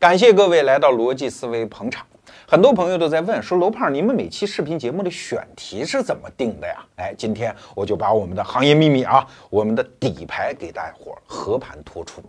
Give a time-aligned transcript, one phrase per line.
[0.00, 2.06] 感谢各位来到逻辑思维捧场。
[2.46, 6.86] 很多朋友都在问说，罗胖，你们每期视频节目的选题是怎么定的呀？
[6.94, 12.22] 哎，今天我就把我们的行业秘密啊，我们的底牌给大伙儿和盘托出。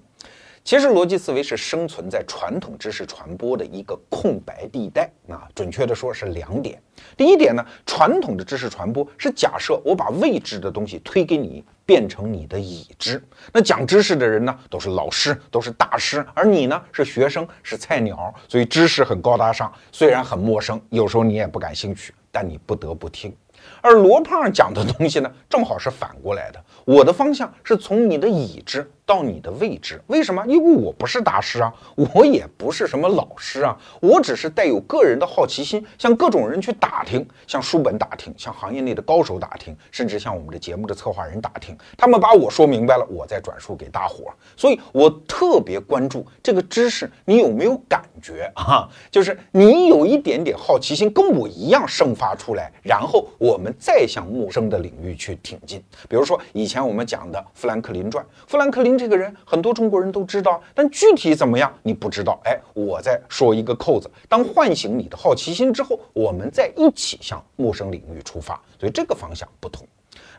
[0.64, 6.82] 其实逻辑思维是生存在传统知识传播的一个空白地带啊，准确的说是两点。
[7.16, 13.20] 第一点呢，传统的知识传播是假设我把未知的东西推给你，变成你的已知。
[13.52, 23.36] 那讲知识的人呢，都是老师，都是大师，而你呢是学生，是菜鸟，所以知识很高大上，虽然很陌生，有时候你也不感兴趣，但你不得不听。
[23.82, 26.64] 而罗胖讲的东西呢，正好是反过来的。
[26.86, 30.02] 我的方向是从你的已知到你的未知。
[30.08, 30.44] 为什么？
[30.48, 41.78] 因为我不是大师啊，我也不是什么老师啊，我只是带有个人的好奇心，向各种人去打听，向书本打听，向行业内的高手打听，甚至向我们的节目的策划人打听。
[41.98, 44.34] 他们把我说明白了，我再转述给大伙儿。
[44.58, 48.90] 所以我特别关注这个知识，你有没有感觉啊？
[49.10, 53.74] 就是你有一点点好奇心，跟我一样生发出来，然后我们。
[53.80, 62.40] 再向陌生的领域去挺进，比如说以前像我们讲的《富兰克林传》，富兰克林这个人很多中国人都知道，但具体怎么样你不知道。
[62.46, 69.86] 哎，我再说一个扣子，当唤醒你的好奇心之后，我们再一起向陌生领域出发，所以这个方向不同。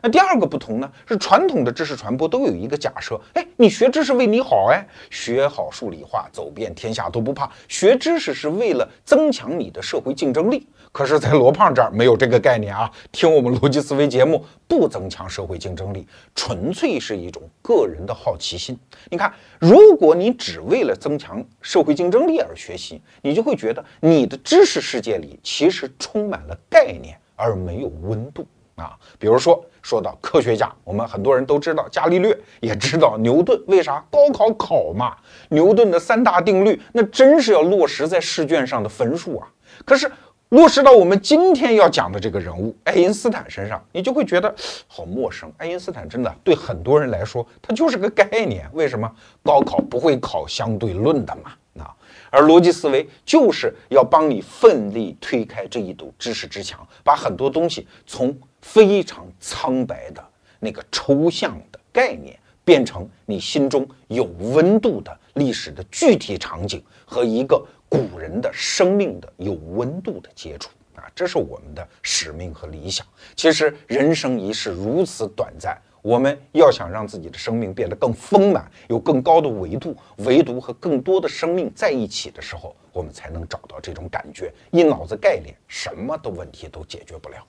[0.01, 7.47] 那第二个不同呢，是传统的知识传播都有一个假设，哎，你学知识为你好，哎，学好数理化，走遍天下都不怕。
[7.67, 10.67] 学知识是为了增强你的社会竞争力。
[10.93, 12.91] 可是，在罗胖这儿没有这个概念啊！
[13.13, 18.77] 听我们逻辑思维节目，不增强社会竞争力，纯粹是一种个人的好奇心。
[19.09, 28.97] 你看，如果你只为了增强社会竞争力而学习，你就会觉得你的知识世界里其实充满了概念，而没有温度啊。
[29.17, 35.15] 比如说，说到科学家，我们很多人都知道伽利略，也知道牛顿，为啥高考考嘛？
[35.47, 39.47] 牛顿的三大定律，那真是要落实在试卷上的分数啊！
[39.85, 40.11] 可是。
[40.51, 44.53] 落实到我们今天要讲的这个人物爱因斯坦身上，你就会觉得
[44.85, 45.49] 好陌生。
[45.55, 48.69] 爱因斯坦真的对很多人来说，他就是个概念。
[48.73, 49.09] 为什么
[49.41, 51.53] 高考不会考相对论的嘛？
[51.81, 51.95] 啊，
[52.29, 60.21] 而逻辑思维就是要帮你奋力推开这一堵知识之墙，把很多东西从非常苍白的
[60.59, 67.65] 那个抽象的概念，变成你心中有温度的历史的具体场景和一个。
[67.91, 73.05] 古人的生命的有温度的接触啊，这是我们的使命和理想。
[73.35, 84.53] 其实人生一世如此短暂，我们要想让自己的生命变得更丰满，有更高的维度，唯独和更多的生命在一起的时候，我们才能找到这种感觉。
[84.71, 87.45] 一脑子概念，什么的问题都解决不了。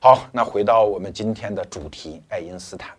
[0.00, 2.96] 好，那回到我们今天的主题，爱因斯坦。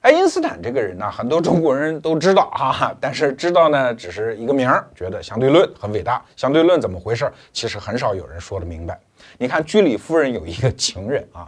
[0.00, 6.24] 爱因斯坦这个人呢，很多中国人都知道哈，但是知道呢只是一个名儿，觉得相对论很伟大。
[6.36, 7.30] 相对论怎么回事？
[7.52, 8.98] 其实很少有人说得明白。
[9.36, 11.46] 你看居里夫人有一个情人啊，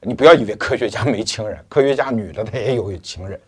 [0.00, 3.40] 你不要以为科学家没情人，科学家女的她也有情人。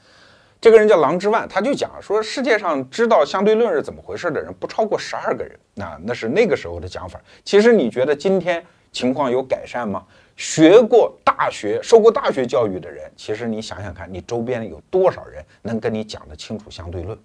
[0.61, 5.59] 这个人叫郎之万，他就讲说世界上知道相对论是怎么回事的人不超过十二个人。
[5.75, 7.21] 那那是那个时候的讲法。
[7.45, 10.05] 其实你觉得今天情况有改善吗？
[10.37, 17.17] 学过大学、受过大学教育的人，其实你想想看，你周边有多少人能跟你讲得清楚相对论？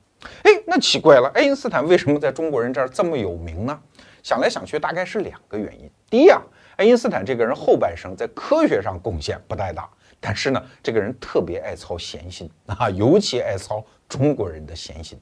[0.44, 3.80] 哎，那奇怪了，爱因斯坦为什么在中国人这儿这么有名呢？
[4.22, 5.90] 想来想去，大概是两个原因。
[6.10, 6.42] 第一啊，
[6.76, 9.90] 爱因斯坦这个人后半生在科学上贡献不太大，
[10.20, 15.18] 但是呢，这个人特别爱操闲心 啊，尤其爱操中国人的闲心。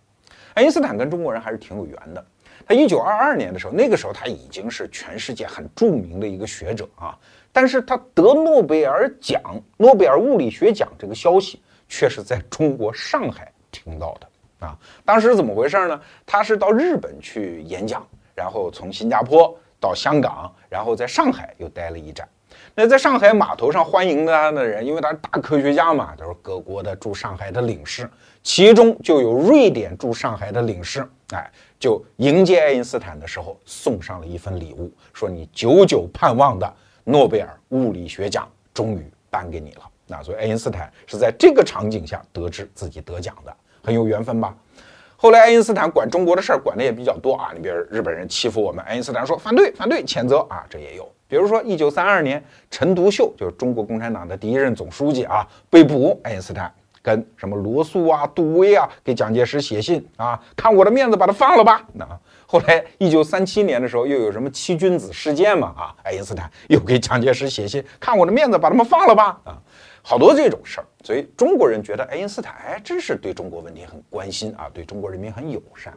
[0.55, 2.25] 爱因斯坦跟中国人还是挺有缘的。
[2.67, 7.15] 他一九二二年的时候，那个时候他已经是全世界很著名的一个学者啊。
[7.57, 9.41] 但是他得诺贝尔奖，
[9.77, 11.59] 诺贝尔物理学奖这个消息
[11.89, 14.77] 却是在中国上海听到的啊！
[15.03, 15.99] 当时怎么回事呢？
[16.23, 22.29] 他是到日本去演讲，然后从新加坡到香港，然后在上海又待了一站。
[22.75, 28.07] 那在上海码头上欢迎他的人，因为他是大科学家嘛，都是各国的驻上海的领事，
[28.43, 31.03] 其中就有瑞典驻上海的领事，
[31.33, 36.71] 哎，就迎接爱因斯坦的时候送上了一份礼物，说你久久盼望的。
[37.09, 44.53] 诺贝尔物理学奖终于颁给你了，那所以爱因斯坦是在这个场景下得知自己得奖的，很有缘分吧？
[45.15, 51.09] 后来爱因斯坦管中国的事儿管的也比较多啊，你比如日本人欺负我们，爱因斯坦说反对反对谴责啊，这也有。
[51.29, 56.69] 比如说一九三二年，陈独秀就是中国共产党的第一任总书记啊被捕，爱因斯坦
[57.07, 62.05] 跟什么罗素啊、杜威啊给蒋介石写信啊，看我的面子把他放了吧，那。
[62.45, 65.73] 后来，一九三七年的时候，又有什么七君子事件嘛？
[65.77, 69.39] 啊，爱因斯坦又给蒋介石写信，看我的面子，把他们放了吧？
[69.45, 69.57] 啊，
[70.01, 70.87] 好多这种事儿。
[71.01, 75.93] 所以中国人觉得爱因斯坦，哎，真是对中国问题很关心啊，对中国人民很友善。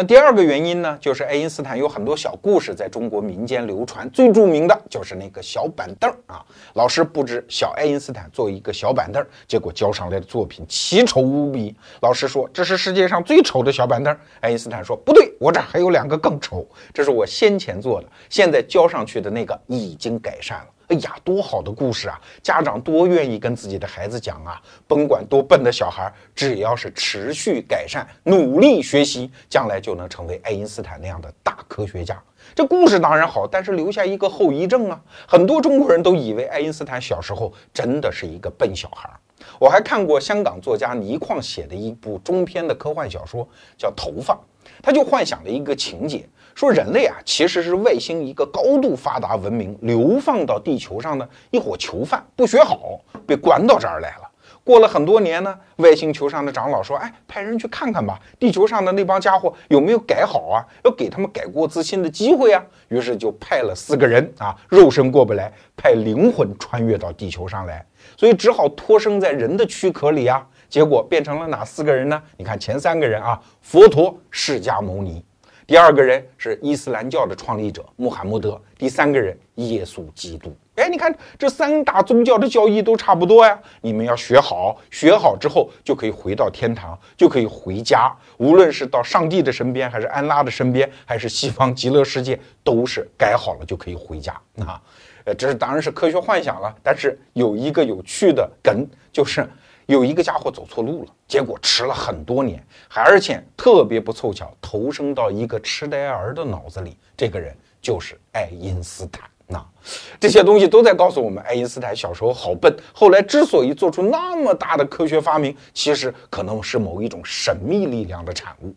[0.00, 6.40] 那第二个原因呢，就是爱因斯坦有很多小故事在中国民间流传，最著名的就是那个小板凳啊。
[6.74, 11.74] 老师布置小爱因斯坦做一个小板凳，结果交上来的作品奇丑无比。
[12.00, 16.64] 老师说这是世界上最丑的小板凳，爱因斯坦说不对，我这还有两个更丑，
[16.94, 20.66] 这是我先前做的，现在交上去的那个已经改善了。
[20.88, 22.18] 哎呀，多好的故事啊！
[22.42, 24.58] 家长多愿意跟自己的孩子讲啊！
[24.86, 32.18] 甭管多笨的小孩，只要是持续改善、努力学习，将来就能成为爱因斯坦那样的大科学家。
[32.54, 34.98] 这故事当然好，但是留下一个后遗症啊！
[35.26, 39.10] 很多中国人都以为爱因斯坦小时候真的是一个笨小孩。
[39.58, 43.46] 我还看过香港作家倪匡写的一部中篇的科幻小说，
[43.76, 44.34] 叫《头发》，
[44.82, 46.26] 他就幻想了一个情节。
[46.58, 54.28] 说人类啊，其实是外星一个高度发达文明流放到地球上的一伙囚犯，不学好被关到这儿来了。
[54.64, 60.58] 过了很多年呢，外星球上的长老说：“哎，派人去看看吧，地球上的那帮家伙有没有改好啊？
[60.82, 70.44] 要给他们改过自新的机会啊。”于是就派了四个人啊，肉身过不来，派灵魂穿越到地球上来，所以只好托生在人的躯壳里啊。
[70.68, 72.20] 结果变成了哪四个人呢？
[72.36, 75.24] 你看前三个人啊，佛陀、释迦牟尼。
[75.68, 80.56] 第二个人是伊斯兰教的创立者穆罕默德，第三个人耶稣基督。
[80.76, 83.60] 哎，你看这三大宗教的教义都差不多呀。
[83.82, 88.10] 你们要学好，学好之后就可以回到天堂，就可以回家。
[88.38, 94.80] 无论是到上帝的身边，还是安拉的身边，还是西方极乐世界，都是改好了就可以回家啊。
[95.24, 99.46] 呃，这是当然是科学幻想了，但是有一个有趣的梗就是。
[99.88, 106.94] 有一个家伙走错路了，结果迟了很多年，还而且特别不凑巧，投生到一个痴呆儿的脑子里。
[107.16, 109.24] 这个人就是爱因斯坦。
[109.46, 109.66] 那
[110.20, 118.74] 这些东西都在告诉我们，爱因斯坦小时候好笨，后来之所以做出那么大的科学发明，其实可能是某一种神秘力量的产物。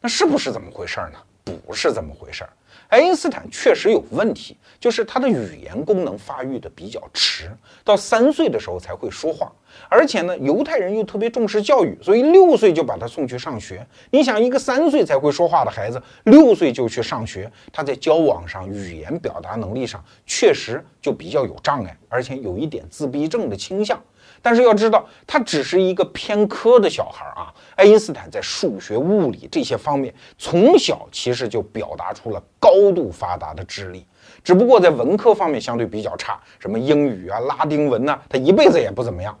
[0.00, 1.54] 那是不是这么回事呢？
[1.66, 2.50] 不是这么回事儿。
[2.90, 7.48] 爱因斯坦确实有问题，就是他的语言功能发育的比较迟，
[7.84, 9.50] 到三岁的时候才会说话。
[9.88, 13.86] 而且呢，犹太人又特别重视教育，所以六岁就把他送去上学。
[14.10, 24.02] 你想，一个三岁才会说话的孩子，六岁就去上学，他在交往上、语言表达能力上确实就比较有障碍，而且有一点自闭症的倾向。
[24.42, 27.52] 但是要知道，他只是一个偏科的小孩啊。
[27.76, 34.06] 爱因斯坦在数学、物理这些方面，从小其实就表达出了高度发达的智力，
[34.44, 39.38] 只不过在文科方面相对比较差，什么英语啊、拉丁文呐，他一辈子也不怎么样。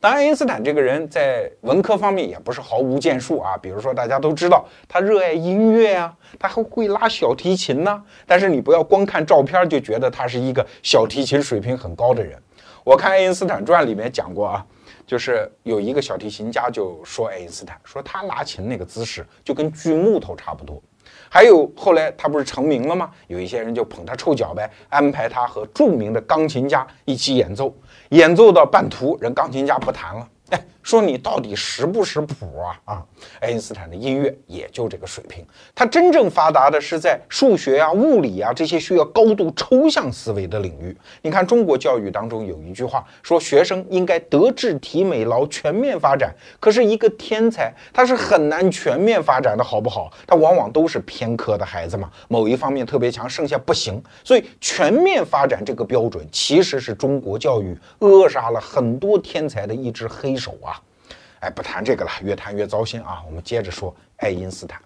[0.00, 3.56] 但爱因斯坦这个人在文科方面也不是毫无建树啊。
[3.56, 8.02] 比如说，大家都知道他热爱音乐啊，他还会拉小提琴呢。
[8.26, 12.38] 但是你不要光看照片就觉得他是一个小提琴水平很高的人。
[12.84, 14.66] 我看《爱因斯坦传》里面讲过啊，
[15.06, 20.82] 就是有一个小提琴家就说爱因斯坦说他拉琴那个姿势就跟锯木头差不多。
[21.30, 23.10] 还有后来他不是成名了吗？
[23.26, 27.74] 有一些人就捧他臭脚呗，安排他和著名的钢琴家一起演奏，
[28.10, 30.28] 演奏到半途，人钢琴家不弹了。
[30.50, 32.80] 哎说你到底识不识谱啊？
[32.84, 33.02] 啊，
[33.40, 35.42] 爱因斯坦的音乐也就这个水平。
[35.74, 40.94] 他真正发达的是在数学啊、物理啊这些需要高度抽象思维的领域。
[41.22, 46.34] 你看中国教育当中有一句话说，学生应该德智体美劳全面发展。
[46.60, 50.12] 可是一个天才他是很难全面发展的，好不好？
[50.26, 54.02] 他往往都是偏科的孩子嘛，某一方面特别强，剩下不行。
[54.22, 60.82] 所以全面发展这个标准其实是中国教育扼杀了很多天才的一只黑一手啊。
[61.40, 63.22] 哎，不谈这个了，越谈越糟心啊！
[63.26, 64.80] 我们接着说爱因斯坦。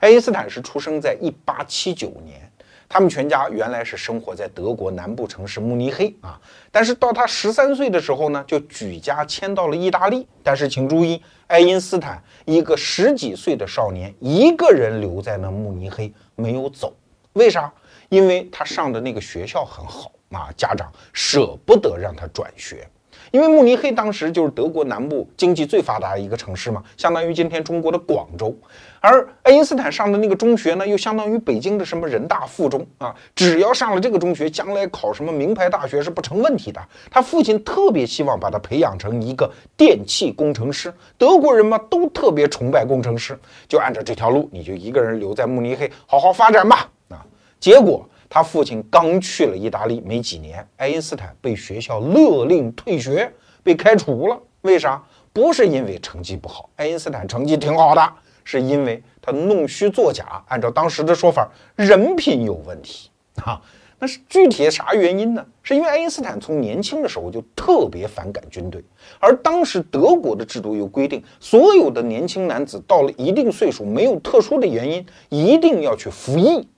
[0.00, 2.50] 爱因斯坦是出生在一八七九年，
[2.88, 6.40] 他们全家原来是生活在德国南部城市慕尼黑啊。
[6.70, 10.26] 但是到他十三岁的时候呢，就举家迁到了意大利。
[10.42, 16.94] 但是请注意，爱因斯坦一个十几岁的少年，一个人留在了慕尼黑，没有走。
[17.32, 17.72] 为啥？
[18.08, 22.86] 因为他上的那个学校很好啊，家长舍不得让他转学。
[23.34, 28.56] 因为慕尼黑当时就是德国南部经济最发达的一个城市嘛，相当于今天中国的广州。
[29.00, 36.80] 而爱因斯坦上的那个中学呢，又相当于北京的什么人大附中啊，只要上了这个中学，将来考什么名牌大学是不成问题的。
[37.10, 43.36] 他父亲特别希望把他培养成一个电气工程师，德国人嘛都特别崇拜工程师，
[43.66, 46.88] 就按照这条路，你就一个人留在慕尼黑好好发展吧。
[47.08, 47.26] 啊，
[47.58, 48.08] 结果。
[48.34, 54.36] 他父亲刚去了意大利没几年，爱因斯坦被学校勒令退学，被开除了。
[54.62, 55.00] 为啥？
[55.32, 58.12] 不是因为成绩不好，爱因斯坦成绩挺好的，
[58.42, 60.42] 是因为他弄虚作假。
[60.48, 63.62] 按照当时的说法，人品有问题啊。
[64.00, 65.46] 那是具体啥原因呢？
[65.62, 68.82] 是因为爱因斯坦从年轻的时候就特别反感军队，
[69.20, 76.68] 而当时德国的制度又规定，所有的年轻男子到了一定岁数，没有特殊的原因，一定要去服役。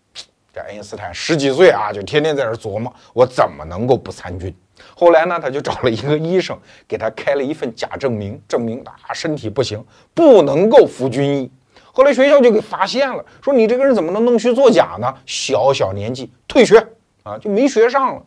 [0.57, 4.55] 这爱因斯坦十几岁啊，就天天在这琢磨，我怎么能够不参军？
[4.95, 6.59] 后来呢，他就找了一个医生，
[6.89, 9.85] 给他开了一份假证明，证明他身体不行，
[10.15, 11.53] 不能够服军役。
[11.93, 15.15] 后来学校就给发现了，说你这个人怎么能弄虚作假呢？
[15.27, 16.79] 小小年纪退学
[17.23, 18.23] 啊，就没学上了。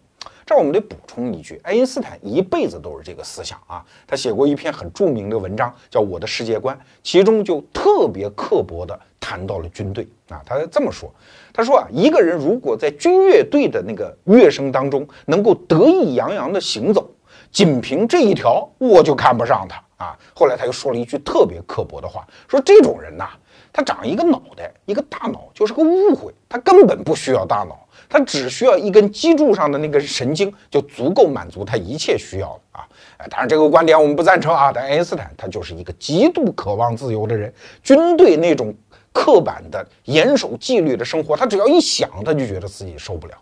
[0.45, 3.83] 这儿我们得补充一句，爱因斯坦一辈子都是这个思想啊。
[4.05, 10.41] 他写过一篇很著名的文章，叫《我的世界观》，其中就特别刻薄地谈到了军队啊。
[10.43, 11.13] 他这么说，
[11.53, 17.09] 他说啊，一个人如果在军乐队的那个乐声当中能够得意洋洋地行走，
[17.51, 20.17] 仅凭这一条，我就看不上他啊。
[20.33, 23.29] 后来他又说了一句特别刻薄的话，说这种人呐。
[23.71, 32.87] 他长一个脑袋，一个大脑就是个误会，他根本不需要大脑，他只需要一根脊柱上的那根神经就足够满足他一切需要了啊！
[33.17, 34.71] 哎，当然这个观点我们不赞成啊。
[34.73, 37.53] 但爱因斯坦他就是一个极度渴望自由的人，
[37.83, 38.73] 军队那种
[39.11, 43.33] 刻板的严守纪律的生活，他只要一想他就觉得自己受不了，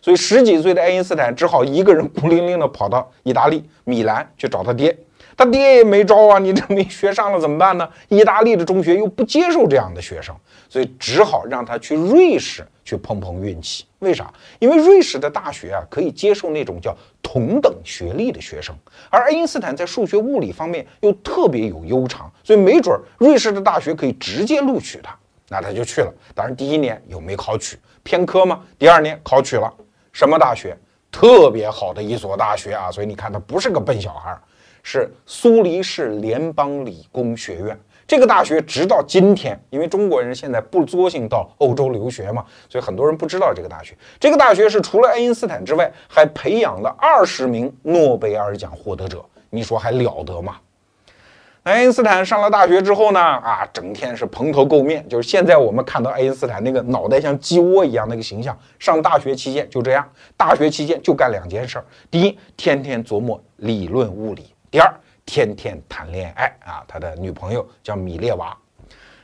[0.00, 4.96] 所以十几岁的爱因斯坦只好一个人孤零零的跑到意大利米兰去找他爹。
[5.36, 7.88] 他爹也没招啊，你这没学上了怎么办呢？
[8.08, 10.34] 意大利的中学又不接受这样的学生，
[10.68, 13.86] 所以只好让他去瑞士去碰碰运气。
[14.00, 14.30] 为啥？
[14.58, 18.74] 因为瑞士的大学啊可以接受那种叫同等学历的学生，
[19.08, 25.16] 而爱因斯坦在数学物理方面又特别有优长，所以没准瑞士的大学可以直接录取他。
[25.48, 26.12] 那他就去了。
[26.34, 28.62] 当然第一年又没考取，偏科嘛。
[28.78, 29.72] 第二年考取了，
[30.12, 30.76] 什么大学？
[31.10, 32.90] 特别好的一所大学啊！
[32.90, 34.38] 所以你看他不是个笨小孩。
[34.82, 37.78] 是苏黎世联邦理工学院
[38.10, 43.96] 这个大学，直到今天，因为中国人现在不作兴到欧洲留学嘛，所以很多人不知道这个大学。
[44.18, 49.24] 这个大学是除了爱因斯坦之外，还培养了二十名诺贝尔奖获得者。
[49.48, 50.56] 你说还了得吗？
[51.62, 58.58] 爱因斯坦上了大学之后呢，啊，整天是蓬头垢面，就是现在我们看到爱因斯坦那个脑袋像鸡窝一样那个形象。
[58.80, 60.04] 上大学期间就这样，
[60.36, 64.52] 大学期间就干两件事儿：第一，天天琢磨理论物理。
[64.68, 64.92] 第二
[65.24, 68.56] 天天谈恋爱啊，他的女朋友叫米列娃。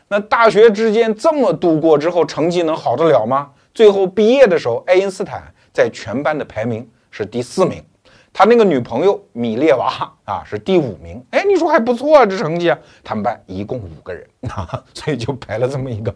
[0.08, 3.50] 那大学之间这么度过之后，成绩能好得了吗？
[3.74, 7.84] 最后毕业的时候，爱因斯坦在全班的排名是第四名，
[8.32, 11.20] 他那个女朋友米列娃啊是第五名。
[11.30, 12.78] 哎，你说还不错啊，这成绩啊。
[13.02, 16.14] 他们班一共五个人啊， 所以就排了这么一个。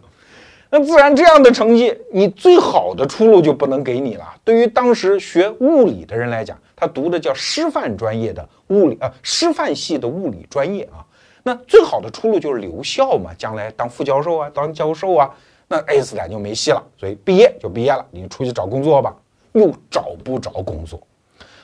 [0.73, 4.25] 那自然这样的成绩，你最好的出路就不能给你了。
[4.41, 11.03] 对于当时学物理的人来讲，他读的叫师范专业的物理啊，师范系的物理专业啊。
[11.43, 15.29] 那最好的出路就是留校嘛，将来当副教授啊，当教授啊。
[15.67, 19.13] 那爱因斯坦就没戏了，所以毕业就毕业了，你出去找工作吧。
[19.51, 21.05] 又找不着工作，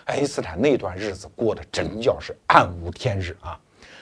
[0.03, 3.57] 爱因斯坦那段日子过得真叫是暗无天日啊。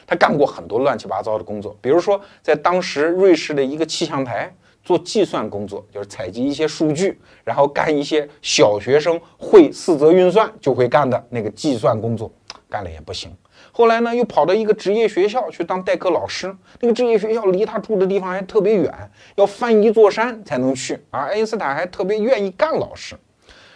[0.07, 4.51] 他干过很多乱七八糟的工作，比如说在当时瑞士的一个气象台。
[4.85, 12.31] 做计算工作就是采集一些数据，然后干一些小学生会四则运算就会干的那个计算工作，
[12.69, 13.35] 干了也不行。
[13.71, 18.93] 后来呢，又跑到一个职业学校去当代课老师，那个职业学校离他住的地方还特别远，
[19.35, 21.03] 要翻一座山才能去。
[21.09, 23.15] 而爱因斯坦还特别愿意干老师。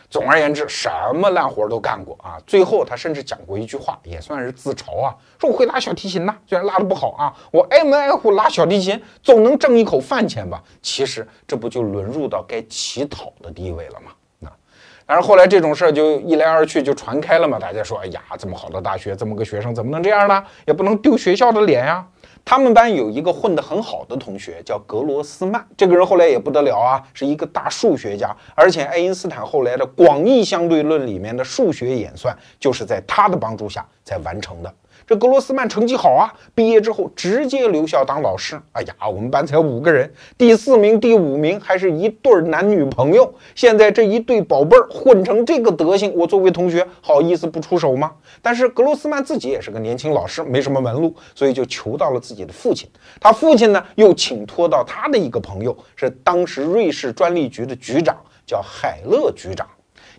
[0.10, 2.42] 总而言之，什么烂活都干过啊！
[2.48, 10.64] 最后，他甚至讲过一句话，也算是自嘲啊，说我会拉小提琴呐，虽然拉的不好啊，我挨门挨户拉小提琴，总能挣一口饭钱吧？
[10.82, 14.50] 其实，这不就沦入到该乞讨的地位了吗？
[14.50, 14.52] 啊，
[15.06, 20.44] 但是后来这种事儿就一来二去就传开了嘛，大家说，哎呀，这么好的大学，这么个学生怎么能这样呢？
[20.66, 22.04] 也不能丢学校的脸呀。
[22.44, 25.66] 他们班有一个混得很好的同学，叫格罗斯曼。
[25.78, 34.74] 这个人后来也不得了啊，是一个大数学家，而且爱因斯坦后来的广义相对论里面的数学演算，就是在他的帮助下才完成的。
[35.10, 38.62] 这格罗斯曼成绩好啊，毕业之后直接留校当老师。
[38.74, 43.34] 哎呀，我们班才五个人，第四名、第五名还是一对男女朋友。
[43.56, 48.12] 现在这一对宝贝儿混成这个德行，我作为同学好意思不出手吗？
[48.40, 52.88] 但是格罗斯曼自己也是个年轻老师，没什么门路，所以就求到了自己的父亲。
[53.20, 59.68] 他父亲呢，又请托到他的一个朋友，是当时瑞士专利局的局长，叫海勒局长。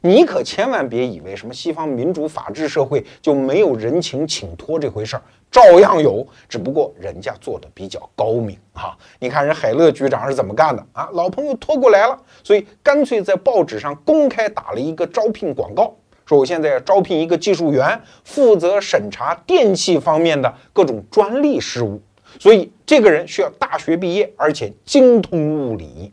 [0.03, 8.97] 你可千万别以为什么西方民主法治社会就没有人情请托这回事儿，照样有，只不过人家做的比较高明啊。
[9.19, 11.11] 你看人海乐局长是怎么干的啊？
[11.13, 22.01] 老朋友托过来了，所以干脆在报纸上公开打了一个招聘广告，说我现在要招聘一个技术员，负责审查电器方面的各种专利事务，
[22.39, 26.11] 所以这个人需要大学毕业，而且精通物理。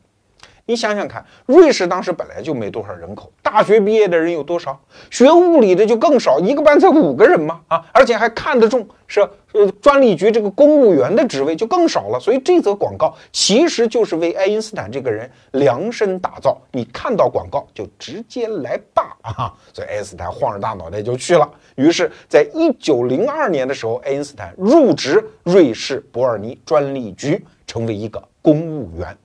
[0.68, 4.78] 你想想看，瑞士当时本来就没多少人口，大学毕业的人有多少？
[5.10, 9.22] 学物理的就更少，一个班才五个人嘛，啊，而且还看得重是
[9.54, 12.20] 呃专利局这个公务员的职位就更少了。
[12.20, 16.58] 所以这则广告其实就是为爱因斯坦这个人量身打造。
[16.74, 19.54] 你看到广告就直接来吧啊！
[19.74, 21.50] 所以爱因斯坦晃着大脑袋就去了。
[21.76, 29.18] 于是，在一九零二年的时候，爱因斯坦入职瑞士伯尔尼专利局，成为一个公务员。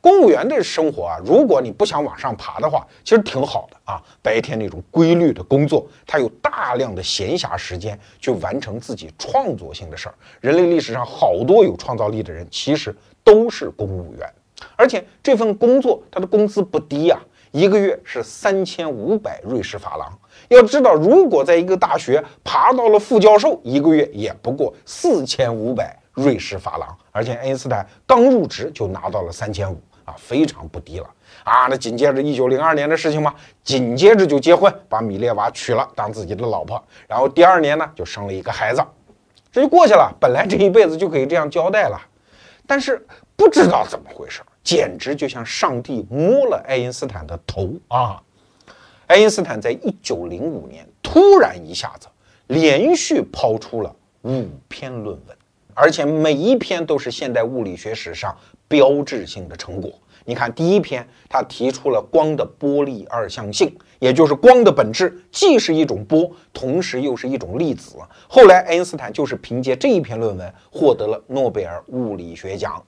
[0.00, 4.00] 公务员的生活啊，如果你不想往上爬的话，其实挺好的啊。
[4.22, 10.14] 白天那种规律的工作，他有大量的闲暇时间去完成自己创作性的事儿。
[10.40, 14.32] 人类历史上好多有创造力的人，其实都是公务员，
[14.76, 20.18] 而且这份工作他的工资不低啊，一个月是三千五百瑞士法郎。
[20.48, 29.78] 要知道，如果在一个大学爬到了副教授，一个月也不过四千五百瑞士法郎，而且爱因斯坦刚入职就拿到了三千五。
[30.08, 31.06] 啊，非常不低了
[31.44, 31.66] 啊！
[31.68, 38.82] 那紧接着一九零二年的事情嘛，紧接着就结婚，把米列娃娶了当自己的老婆，然后第二年呢就生了一个孩子，
[39.52, 40.10] 这就过去了。
[40.18, 42.00] 本来这一辈子就可以这样交代了，
[42.66, 43.04] 但是
[43.36, 48.22] 不知道怎么回事，简直就像上帝摸了爱因斯坦的头啊！
[49.06, 52.08] 爱因斯坦在一九零五年突然一下子
[52.46, 55.36] 连续抛出了五篇论文，
[55.78, 58.36] 而且每一篇都是现代物理学史上。
[58.70, 59.90] 标志性的成果，
[60.26, 67.96] 你看第一篇，他提出了光的波粒二象性，也就是光的本质既是一种波，同时又是一种粒子。
[68.28, 72.84] 后来爱因斯坦就是凭借这一篇论文获得了诺贝尔物理学奖。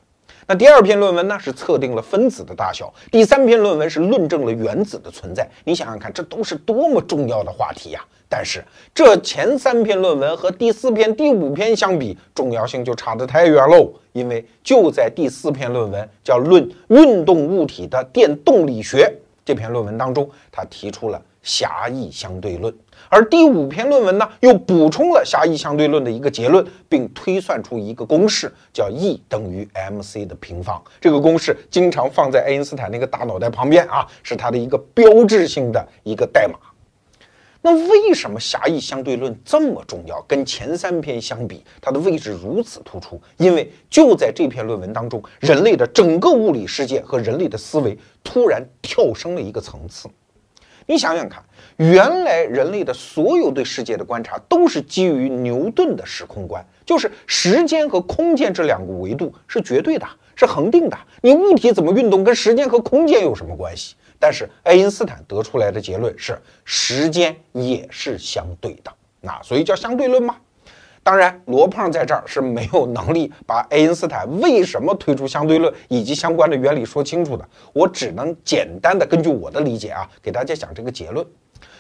[0.47, 5.49] 那第二篇论文呢，是测定了分子的大小；第三篇论文是论证了原子的存在。
[5.65, 8.05] 你想想看，这都是多么重要的话题呀！
[8.33, 13.93] 但是这前三篇论文和第四篇、第五篇相比，重要性就差得太远喽。
[14.13, 18.99] 因为就在第四篇论文叫《论运动物体的电动力学》
[19.45, 22.73] 这篇论文当中，他提出了狭义相对论；
[23.09, 30.81] 而第五篇论文呢，又补充了狭义相对论的一个结论，并推算出一个公式，叫 E 等于 mc 的平方。
[31.01, 36.55] 这个公式经常放在爱因斯坦那个大脑袋旁边啊，是他的一个标志性的一个代码。
[37.63, 40.21] 那为什么狭义相对论这么重要？
[40.23, 43.21] 跟前三篇相比，它的位置如此突出。
[43.37, 50.09] 因为就在这篇论文当中，人类的整个物理世界和人类的思维突然跳升了一个层次。
[50.87, 51.45] 你想想看，
[51.77, 60.99] 原来人类的所有对世界的观察都是基于牛顿的时空观，就是时间和空间这两个维度是绝对的，是恒定的。
[61.21, 63.95] 你物体怎么运动，跟时间和空间有什么关系？
[64.21, 70.37] 但是爱因斯坦得出来的结论是，时间也是相对的，那所以叫相对论嘛。
[71.03, 77.49] 当然，罗胖在这儿是没有能力把爱因斯坦为什么推出相对论以及相关的原理说清楚的。
[77.73, 81.27] 我只能简单的根据我的理解啊，给大家讲这个结论，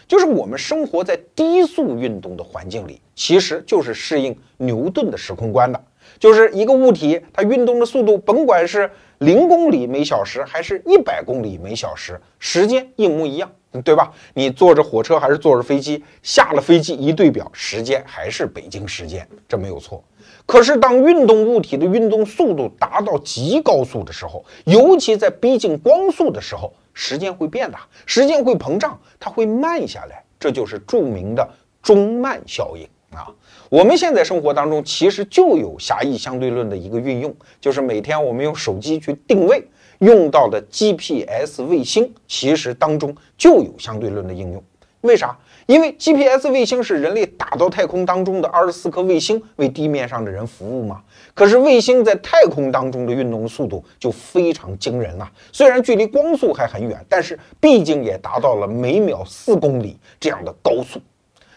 [0.09, 5.85] 就是我们生活在低速运动的环境里，其实就是适应牛顿的时空观的，
[6.18, 8.90] 就是一个物体它运动的速度，甭管是。
[9.20, 13.53] 零公里每小时还是一百公里每小时，时间一模一样，
[13.85, 14.11] 对吧？
[14.33, 20.03] 你坐着火车还是坐着飞机，下了飞机一对表，时间还是北京时间，这没有错。
[20.46, 31.46] 可是当运动物体的运动速度达到极高速的时候，尤其在逼近光速的时候，时间会变大，时间会膨胀，它会慢下来，这就是著名的
[31.83, 33.29] 中慢效应啊。
[33.68, 39.62] 我们现在生活当中其实就有狭义相对论的一个运用，就是每天我们用手机去定位
[39.99, 44.62] 用到的 GPS 卫星，其实当中就有相对论的应用。
[45.03, 45.38] 为啥？
[45.66, 51.01] 因为 GPS 卫星是人类打到太空当中的二十四颗卫星为地面上的人服务嘛。
[51.33, 61.01] 可是卫星在太空当中的运动速度就非常惊人了，虽然距离光速还很远，但是毕竟也达到了每秒四公里这样的高速。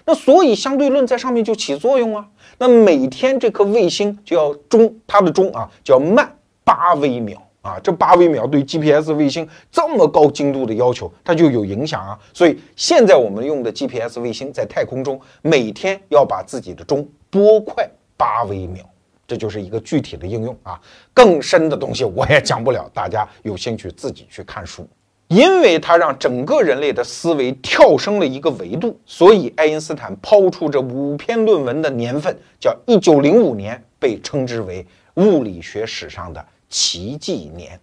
[0.05, 2.27] 那所以相对论在上面就起作用啊。
[2.57, 7.79] 那每天这颗卫星就要钟它的钟啊，就要慢八微秒啊。
[7.81, 12.17] 这八微秒对 GPS 卫星这么高精度的要求，它就有影响啊。
[12.33, 18.83] 所以现在我们用的 GPS 卫星在太空中每天要把自己的钟拨快八微秒，
[19.25, 20.79] 这就是一个具体的应用啊。
[21.13, 24.87] 更深的东西我也讲不了，大家有兴趣自己去看书。
[25.33, 37.79] 因为它让整个人类的思维跳升了一个维度，所以爱因斯坦抛出这五篇论文的年份叫一九零五年，被称之为物理学史上的奇迹年。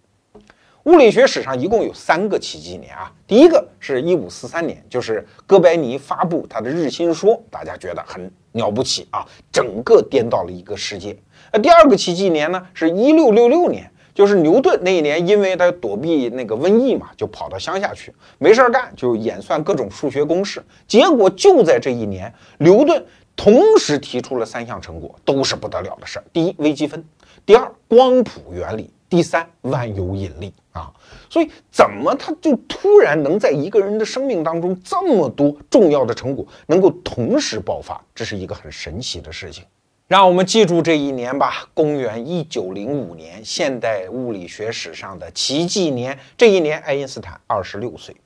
[0.85, 11.19] 物理学史上一共有三个奇迹年啊，第一个是一五四三年，就是哥白尼发布他的日心说，大家觉得很了不起啊，整个颠倒了一个世界。
[11.53, 13.91] 那第二个奇迹年呢，是一六六六年。
[14.21, 20.63] 就是牛顿那一年，因为他躲避那个瘟疫嘛，就跑到乡下去，没事儿干，就演算各种数学公式。
[20.87, 23.03] 结果就在这一年，牛顿
[23.35, 26.25] 同时提出了三项成果，都是不得了的事儿。
[26.35, 27.01] 第一，微积分；
[27.47, 30.93] 第二，光谱原理；第三，万有引力啊。
[31.31, 37.99] 所以，怎么他就突然能在一个人的生命当中这么多重要的成果能够同时爆发？
[38.15, 39.65] 这是一个很神奇的事情。
[40.11, 46.19] 让我们记住这一年吧，公元一九零五年，现代物理学史上的奇迹年。
[46.37, 48.17] 这一年，爱因斯坦二十六岁。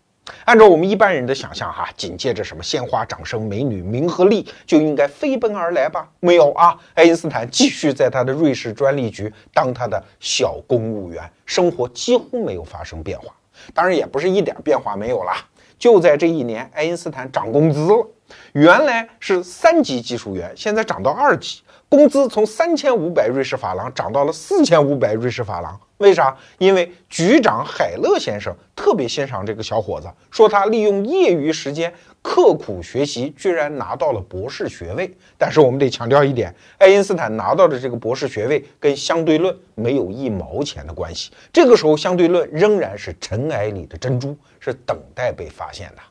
[0.47, 6.09] 按照我们一般人的想象，哈，紧接着什么鲜花、掌声、美女、名和利就应该飞奔而来吧？
[6.21, 13.27] 没有啊，爱因斯坦继续在他的瑞士专利局当他的小公务员，生活几乎没有发生变化。
[13.75, 15.37] 当然，也不是一点变化没有啦。
[15.79, 18.09] 就在这一年，爱因斯坦涨工资了，
[18.53, 21.61] 原来是三级技术员，现在涨到二级。
[21.95, 26.37] 工资从三千五百瑞士法郎涨到了四千五百瑞士法郎，为啥？
[26.59, 35.09] 因为局长海勒先生特别欣赏这个小伙子，说他利用业余时间刻苦学习，居然拿到了博士学位。
[35.39, 41.31] 但是我们得强调一点，爱因斯坦拿到的这个博士学位跟相对论没有一毛钱的关系。
[41.53, 46.03] 这个时候，相对论仍然是尘埃里的珍珠，是等待被发现的。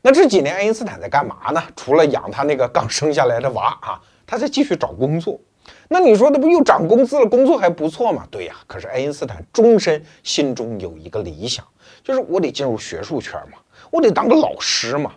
[0.00, 1.62] 那这几年爱因斯坦在干嘛呢？
[1.76, 4.00] 除了养他那个刚生下来的娃啊。
[4.26, 5.40] 他在继续找工作，
[5.88, 8.26] 那你说他不又涨工资了，工作还不错嘛？
[8.30, 11.64] 对呀，可是爱因斯坦终身心中有一个理想，
[12.02, 13.58] 就是我得进入学术圈嘛，
[13.90, 15.12] 我得当个老师嘛。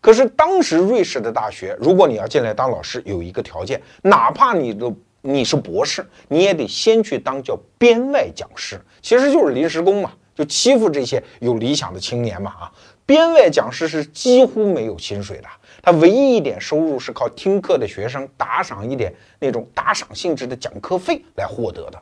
[0.00, 12.72] 可是当时瑞士的大学，如果你要进来当老师，有一个条件，哪怕你的你是博士，你也得先去当叫编外讲师，其实就是临时工嘛，就欺负这些有理想的青年嘛啊。
[13.04, 15.48] 编外讲师是几乎没有薪水的。
[15.82, 22.00] 他唯一一点收入是靠听课的学生打赏一点那种打赏性质的讲课费来获得的。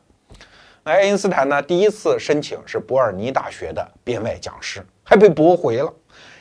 [0.85, 5.93] 那爱因斯坦呢，第一次申请是伯尔尼大学的编外讲师，还被驳回了。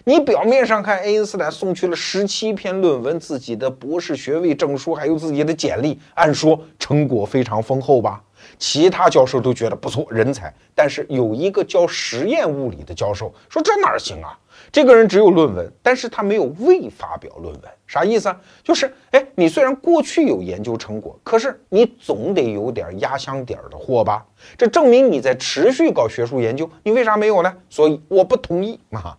[0.05, 8.21] 你表面上看，爱因斯坦送去了十七篇论文、自己的博士学位证书，还有自己的简历，按说成果非常丰厚吧？
[8.57, 10.53] 其他教授都觉得不错，人才。
[10.73, 14.37] 但是有一个教实验物理的教授说：“这哪行啊？”
[14.71, 18.41] 这个人只有论文，但是他没有未发表论文，啥意思啊？
[18.63, 24.25] 就是，哎，你虽然过去有研究成果，可是你总得有点压箱底儿的货吧？
[24.57, 27.51] 这证明你在持续搞学术研究，你为啥没有呢？
[27.69, 29.17] 所以我不同意啊！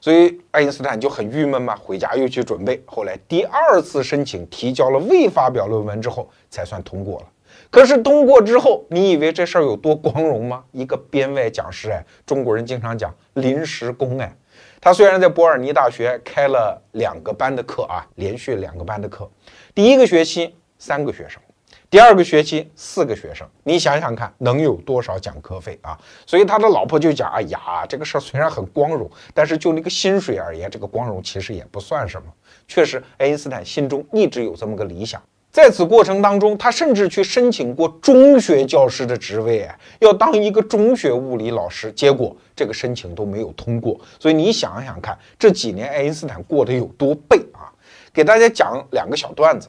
[0.00, 2.80] 所以爱因斯坦就很郁闷嘛，回家又去准备。
[2.86, 7.26] 后来第二次申请提交了未发表论文之后，才算通过了。
[7.70, 10.62] 可是通过之后，你以为这事儿有多光荣吗？
[10.70, 14.36] 一个编外讲师，哎，中国人经常讲临时工，哎。
[14.84, 19.26] 他虽然在伯尔尼大学开了两个班的课啊，连续两个班的课，
[19.74, 21.40] 第一个学期三个学生，
[21.88, 25.98] 第二个学期四个学生，你想想看，能有多少讲课费啊？
[26.26, 32.30] 所以他的老婆就讲：“哎呀，这个事儿虽然很光荣，但是就那个薪水而言，这个光荣其实也不算什么。”
[32.68, 35.18] 确实，爱因斯坦心中一直有这么个理想。
[35.54, 43.96] 在此过程当中，他甚至去申请过中学教师的职位，要当一个中学物理老师，结果这个申请都没有通过。
[44.18, 47.70] 所以你想想看，这几年爱因斯坦过得有多背啊！
[48.12, 49.68] 给大家讲两个小段子。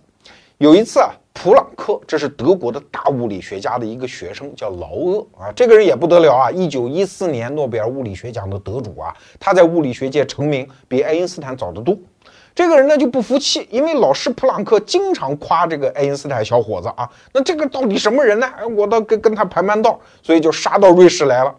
[0.58, 11.96] 有一次啊，普朗克，这是德国的大物理学家的一个学生，叫劳厄啊，这个人也不得了啊，一九一四年诺贝尔物理学奖的得主啊，他在物理学界成名比爱因斯坦早得多。
[12.56, 18.50] 这个人呢就不服气，因为老师普朗克经常夸这个爱因斯坦小伙子啊，那这个到底什么人呢？
[18.78, 21.54] 我倒跟跟他盘盘道，所以就杀到瑞士来了，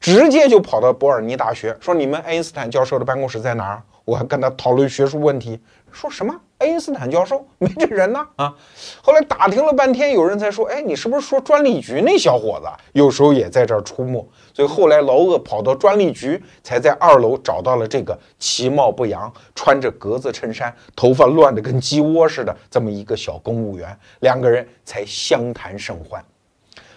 [0.00, 3.82] 直接就跑到伯尔尼大学，说你们爱因斯坦教授的办公室在哪儿？
[4.06, 5.60] 我还跟他讨论学术问题。
[5.92, 6.34] 说什么？
[6.58, 8.26] 爱因斯坦教授 没这人呢？
[8.36, 8.52] 啊！
[9.00, 12.68] 后来打听了半天，有人才说：“哎，你是不是说专利局那小伙子？
[12.92, 23.96] 有时候也在这儿出没。”所以后来劳厄跑到专利局，才在二楼找到了这个其貌不扬、穿着格子衬衫、头发乱得跟鸡窝似的这么一个小公务员。
[24.20, 26.22] 两个人才相谈甚欢。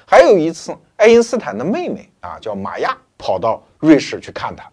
[0.08, 4.68] 还有一次，爱因斯坦的妹妹啊，叫玛亚，跑到瑞士去看他。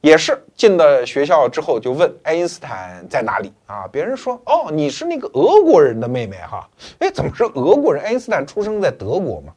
[0.00, 3.86] 也是进了学校之后就问爱因斯坦在哪里啊？
[3.92, 6.66] 别人说哦，你是那个俄国人的妹妹哈？
[7.00, 8.02] 哎，怎么是俄国人？
[8.02, 9.52] 爱因斯坦出生在德国嘛？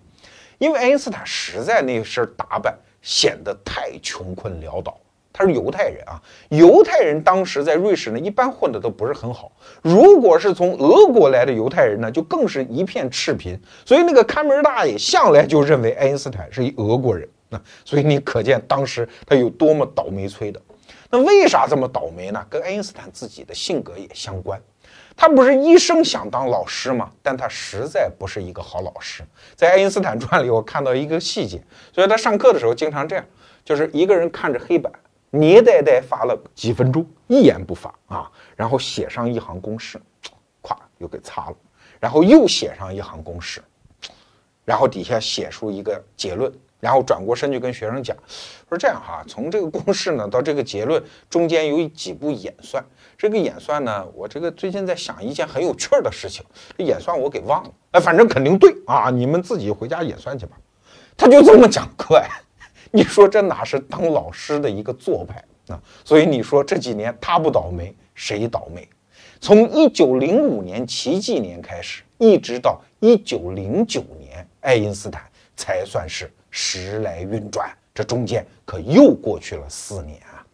[0.58, 4.97] 因为爱因斯坦实在那身打扮显得太穷困潦倒。
[5.36, 9.51] 他是犹太人啊，犹太人当时在瑞士呢，一般混的都不是很好。
[9.82, 13.60] 如果是从俄国来的犹太人呢，就更是一片赤贫。
[13.84, 17.27] 所以那个看门大爷向来就认为爱因斯坦是一俄国人。
[17.84, 20.62] 所以你可见当时他有多么倒霉催的。
[21.10, 22.46] 那为啥这么倒霉呢？
[22.50, 24.60] 跟爱因斯坦自己的性格也相关。
[25.16, 27.12] 他不是一生想当老师吗？
[27.22, 29.24] 但他实在不是一个好老师。
[29.56, 31.63] 在爱因斯坦传里，我看到一个细节，
[31.94, 33.24] 所以他上课的时候经常这样，
[33.63, 34.92] 就是一个人看着黑板，
[35.30, 40.02] 捏呆呆发了几分钟，一言不发啊，然后写上一行公式，
[40.63, 41.56] 咵又给擦了，
[42.00, 43.63] 然后又写上一行公式，
[44.66, 46.52] 然后底下写出一个结论。
[46.84, 48.13] 然后转过身去跟学生讲，
[48.67, 52.84] 说这样哈，从这个公式呢到这个结论中间有几步演算，
[53.17, 56.43] 这个演算呢，我这个最近在想一件很有趣的事情，
[56.80, 60.58] 演算我给忘了，哎，反正肯定对啊，你们自己回家演算去吧。
[61.15, 62.28] 他就这么讲课呀，
[62.91, 65.41] 你说这哪是当老师的一个做派
[65.74, 65.82] 啊？
[66.04, 68.86] 所以你说这几年他不倒霉谁倒霉？
[69.39, 75.24] 从一九零五年奇迹年开始，一直到一九零九年，爱因斯坦
[75.56, 76.30] 才算是。
[76.56, 80.46] 时来运转，这中间可又过去了四年啊。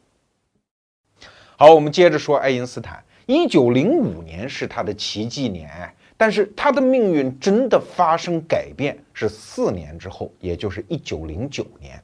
[1.58, 3.04] 好，我们接着说爱因斯坦。
[3.26, 12.02] 一九零五年是他的奇迹年，但是他的命运真的发生改变是四年之后，也就是一九零九年。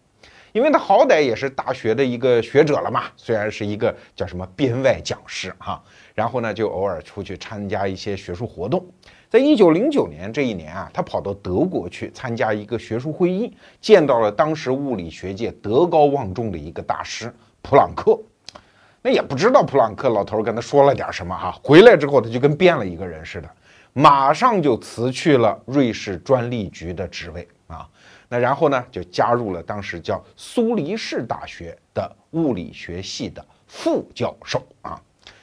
[0.51, 5.81] 因为他好歹也是大学的一个学者了嘛，虽然是一个叫什么编外讲师哈，
[6.13, 8.86] 然后呢就偶尔出去参加一些学术活动。
[9.35, 17.29] 在一九零九年这一年啊，他跑到德国去参加一个学术会议，见到了当时物理学界德高望重的一个大师
[17.61, 18.17] 普朗克。
[19.01, 21.53] 那也不知道普朗克老头跟他说了点什么哈。
[21.61, 23.49] 回来之后，他就跟变了一个人似的，
[23.91, 27.85] 马上就辞去了瑞士专利局的职位啊。
[28.29, 34.97] 那然后呢，就加入了当时叫苏黎世大学的物理学系的副教授啊。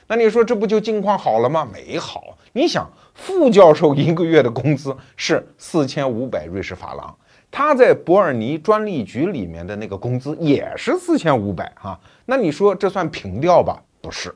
[0.07, 1.69] 那你说这不就境况好了吗？
[1.71, 2.91] 没好，你想。
[3.15, 7.15] 副教授一个月的工资是四千五百瑞士法郎，
[7.51, 11.99] 他在伯尔尼专利局里面的那个工资也是四千五百哈。
[12.25, 13.83] 那你说这算平调吧？
[14.01, 14.35] 不是，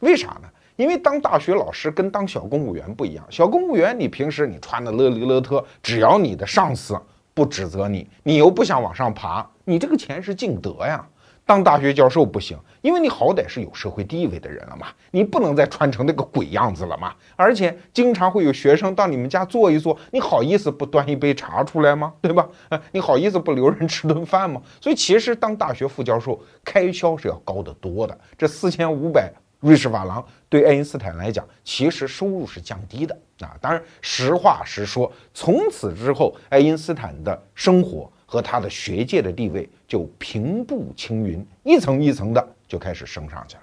[0.00, 0.48] 为啥呢？
[0.76, 6.98] 因为当大学老师跟当小公务员不一样，小公务员你平时你穿的勒里勒特，只要你的上司
[7.34, 11.06] 不指责你，你又不想往上爬，你这个钱是净得呀。
[11.44, 17.12] 当大学教授不行，因为你好歹是有社会地位的人了嘛，你不能再穿成那个鬼样子了嘛。
[17.36, 22.14] 而且经常会有学生到你们家坐一坐，你好意思不端一杯茶出来吗？
[22.20, 22.48] 对吧？
[22.92, 24.62] 你好意思不留人吃顿饭吗？
[24.80, 28.16] 所以其实当大学副教授开销是要高得多的。
[28.38, 33.56] 这四千五百瑞士法郎对爱因斯坦来讲，其实收入是降低的啊。
[33.60, 38.10] 当然，实话实说，从此之后，爱因斯坦的生活。
[38.32, 43.62] 和他的学界的地位就平步青云，一层一层的就开始升上去了。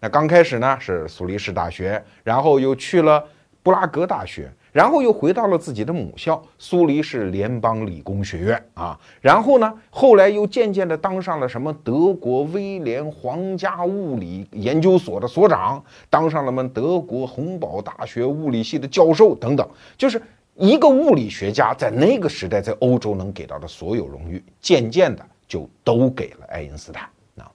[0.00, 3.24] 那刚开始呢是苏黎世大学，然后又去了
[3.62, 8.98] 布拉格大学，然后又回到了自己的母校苏黎世联邦理工学院啊。
[9.20, 19.64] 然后呢，后来又渐渐的当上了什么德国威廉皇家物理研究所的所长，当上了们德国洪堡大学物理系的教授等等，
[19.96, 20.20] 就是。
[20.54, 27.50] 一个物理学家在那个时代在欧洲能给到的所有荣誉，渐渐的就都给了爱因斯坦啊。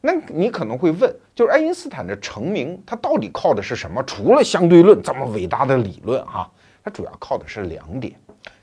[0.00, 4.02] 那你可能会问，就是爱因斯坦的成名，他到底靠的是什么？
[4.04, 6.48] 除了相对论这么伟大的理论哈，
[6.84, 8.14] 他主要靠的是两点。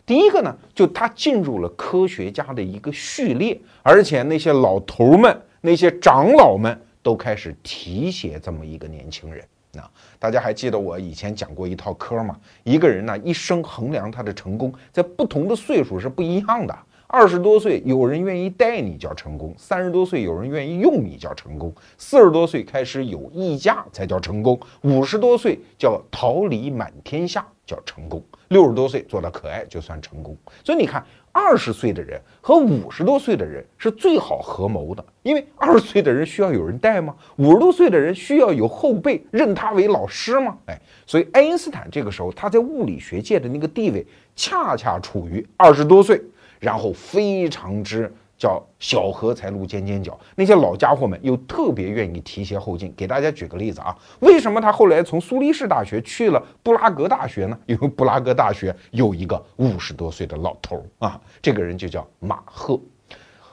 [0.05, 9.45] 第一个呢，就他进入了科学家的一个序列，而且那些老头们、那些长老们都开始提携这么一个年轻人。
[9.71, 12.35] 那大家还记得我以前讲过一套嗑吗？
[12.63, 16.75] 一个人呢一生衡量他的成功，在不同的岁数是不一样的。
[17.05, 30.37] 二十多岁有人愿意带你叫成功，三十多岁有人愿意用你叫成功，四十多岁开始有溢价才叫成功，五十多岁叫桃李满天下叫成功，六十多岁做到可爱就算成功。
[30.63, 31.03] 所以你看。
[31.41, 37.15] 二十岁的人和五十多岁的人是最好合谋的，因为二十岁的人需要有人带吗？
[37.37, 40.57] 五十多岁的人需要有后辈认他为老师吗？
[40.67, 46.21] 哎，所以爱因斯坦这个时候他在物理学界的那个地位，恰恰处于二十多岁，
[46.59, 48.13] 然后非常之。
[48.39, 52.93] 叫小荷才露尖尖角，那些老家伙们又特别愿意提携后进。
[52.95, 57.59] 给大家举个例子啊，为什么他后来从苏黎世大学去了布拉格大学呢？
[57.65, 62.79] 因为布拉格大学有一个五十多岁的老头儿啊，这个人就叫马赫。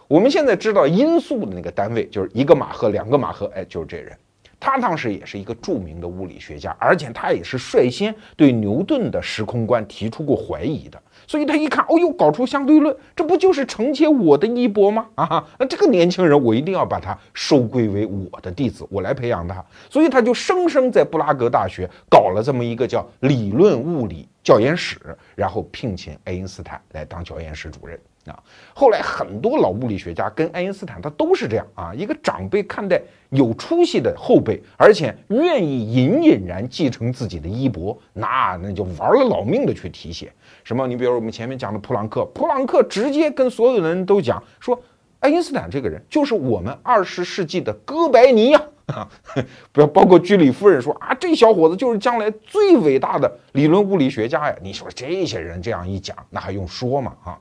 [0.07, 4.17] 我们现在知道音速的那个单位就是一个马赫，两个马赫，哎，就是这人。
[4.59, 11.03] 他当时也是一个著名的物理学家，而且他也是率先对牛顿的时空观提出过怀疑的。
[11.27, 15.07] 所以他一看，哦呦，搞出相对论，这不就是承接我的衣钵吗？
[15.17, 19.65] 啊，那这个年轻人，我一定要把他收归为我的弟子，我来培养他。
[19.91, 24.99] 所以他就生生在布拉格大学搞了这么一个叫理论物理教研室，
[25.35, 27.99] 然后聘请爱因斯坦来当教研室主任。
[28.31, 28.43] 啊。
[28.75, 40.33] 后来很多老物理学家跟爱因斯坦他都是这样啊，一个长辈看待有出息的后辈，而且愿意隐隐然继承自己的衣钵，那那就玩了老命的去提携。
[40.65, 40.87] 什么？
[40.87, 44.81] 你比如我们前面讲的普朗克，普朗克直接跟所有的人都讲说，
[45.21, 48.63] 爱因斯坦这个人就是我们二十世纪的哥白尼呀。
[48.87, 49.09] 啊，
[49.73, 54.57] 不要包括居里夫人说啊，这小伙子就是将来最伟大的理论物理学家呀！
[54.63, 57.13] 你说这些人这样一讲，那还用说吗？
[57.25, 57.37] 啊，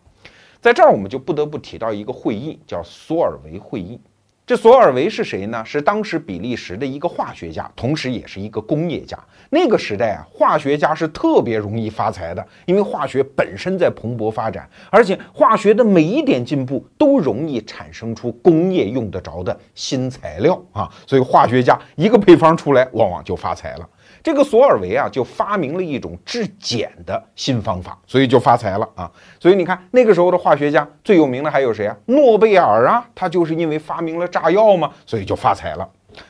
[0.65, 4.01] 在这儿我们就不得不提到一个会议，叫索尔维会议。
[4.47, 5.63] 这索尔维是谁呢？
[5.63, 9.15] 是当时比利时的一个化学家，同时也是一个工业家。
[9.51, 23.88] 那个时代啊，化学家是特别容易发财的，因为化学本身在蓬勃发展，而且化学的每一点进步都容易产生出工业用得着的新材料啊，所以化学家一个配方出来，往往就发财了。
[24.25, 29.11] 这个索尔维啊，就发明了一种制碱的新方法，所以就发财了啊！
[29.39, 31.95] 所以你看那个时候的化学家最有名的还有谁啊？
[32.07, 35.88] 诺贝尔啊，他就是因为发明了炸药嘛，所以就发财了。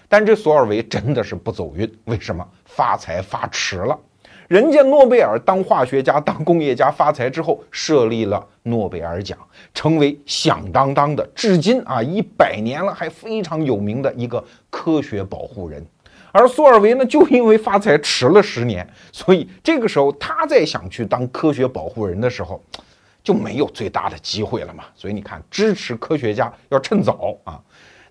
[0.09, 2.45] 但这索尔维真的是不走运，为什么？
[2.65, 3.97] 发财发迟了。
[4.49, 9.39] 人家诺贝尔当化学家、当工业家发财之后，设立了诺贝尔奖，
[9.73, 15.81] 成为响当当的，至今啊一百年了还非常有名的一个科学保护人。
[16.37, 22.61] 而苏尔维呢，就因为发财迟了十年，所以这个时候他在想去当科学保护人的时候，
[23.23, 24.83] 就没有最大的机会了嘛。
[24.97, 27.57] 所以你看，支持科学家要趁早啊。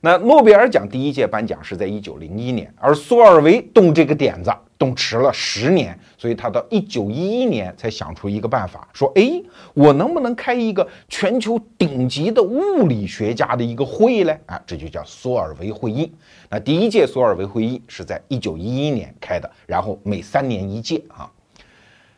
[0.05, 14.37] 那诺贝尔奖第一届颁奖是在一九零一年，而索尔维动这个点子动迟了十年，所以他到一九一一年才想出一个办法，说：哎，我能不能开一个全球顶级的物理学家的一个会议呢？
[14.45, 16.13] 啊，这就叫索尔维会议。
[16.51, 21.33] 那第一届索尔维会议是在一九一一年开的，然后每三年一届啊。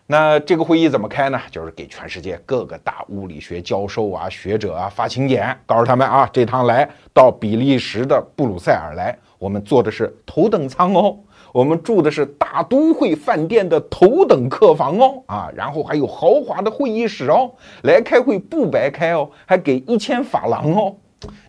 [0.09, 1.41] 那这个会议怎么开呢？
[1.51, 11.19] 就是给全世界各个大物理学教授啊、学者啊发请柬，告诉他们啊，这趟来到比利时的布鲁塞尔来，我们坐的是头等舱哦，
[11.53, 17.51] 我们住的是大都会饭店的头等客房哦，啊，然后还有豪华的会议室哦，
[17.83, 20.95] 来开会不白开哦，还给一千法郎哦。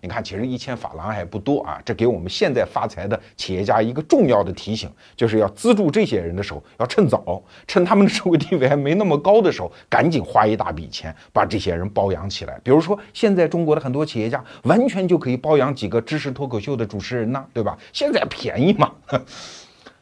[0.02, 12.60] 你看，其实一千法郎还不多啊，这给我们现在发财的企业家一个重要的提醒，就是要资助这些人的时候要趁早，趁他们的社会地位还没那么高的时候，赶紧花一大笔钱把这些人包养起来。
[12.64, 17.78] 比如说，现在中国的很多企业家完全就可以包养几个知识脱口秀的主持人呢，对吧？
[17.92, 18.92] 现在便宜嘛。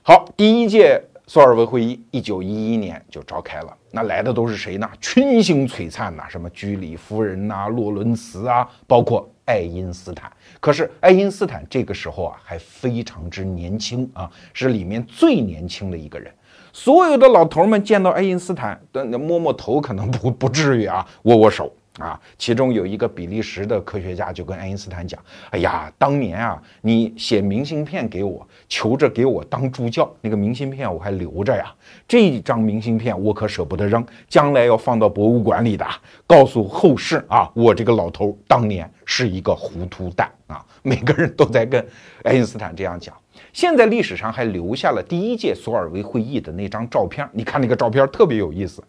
[0.03, 4.87] 好，第一届索尔维会议一九一一年就召开了，那来的都是谁呢？
[5.01, 9.27] 群星璀璨呐，什么居里夫人呐、洛伦茨啊，包括。
[9.45, 16.33] 爱因斯坦，可是爱因斯坦这个时候啊还非常之年轻啊，是里面最年轻的一个人。
[16.73, 21.73] 所有的老头们见到爱因斯坦，摸摸头可能不不至于啊，握握手。
[21.99, 25.17] 啊，其中有一个比利时的科学家就跟爱因斯坦讲
[25.51, 31.73] ：“哎呀，当年啊，你写明信片给我，求着给我当助教，那个明信片我还留着呀。
[32.05, 35.87] 这张明信片我可舍不得扔，将来要放到博物馆里的，
[36.27, 41.83] 告诉后世啊，我这个老头当年是一个糊涂蛋啊。”每个人都在跟
[42.23, 43.15] 爱因斯坦这样讲。
[43.53, 48.83] 现在历史上还留下了第一届索尔维会议的那张照片，你看那个照片特别有意思。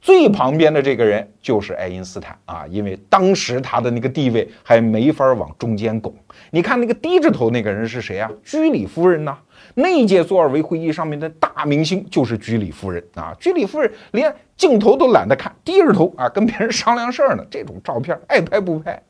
[0.00, 6.14] 最旁边的这个人就是爱因斯坦啊，因为当时他的那个地位还没法往中间拱。
[6.50, 8.30] 你看那个低着头那个人是谁啊？
[8.42, 9.36] 居里夫人呐。
[9.74, 13.36] 那届索尔维会议上面的大明星就是居里夫人啊。
[13.38, 17.44] 居里夫人连镜头都懒得看，低着头啊，跟别人商量事儿呢。
[17.50, 19.00] 这种照片爱拍不拍？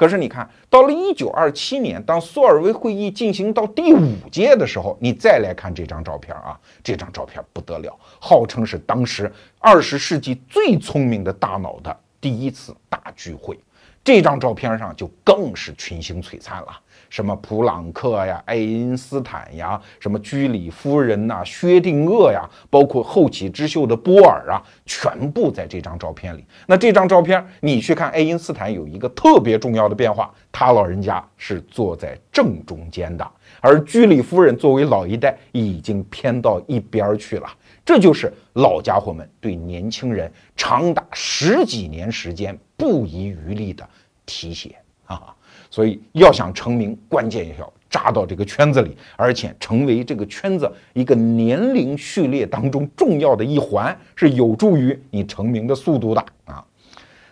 [0.00, 13.60] 可是你看到了一九二七年，当苏尔维会议进行到第五届的时候，你再来看这张照片啊，这张照片不得了，号称是当时二十世纪最聪明的大脑的第一次大聚会。
[14.02, 16.80] 这张照片上就更是群星璀璨了。
[17.10, 26.44] 什么普朗克呀、爱因斯坦呀、什么居里夫人呐、薛定谔呀，包括后起之秀的波尔啊，全部在这张照片里。
[26.66, 37.48] 那这张照片，你去看爱因斯坦有一个特别重要的变化，他老人家是坐在正中间的，而居里夫人作为老一代已经偏到一边去了。
[37.84, 43.88] 这就是老家伙们对年轻人长达十几年时间不遗余力的
[44.24, 44.72] 提携
[45.14, 45.34] 啊。
[45.70, 56.64] 所以要想成名，关键要扎到这个圈子里，而且成为这个圈子一个年龄序列当中重要的一环，是有助于你成名的速度的啊。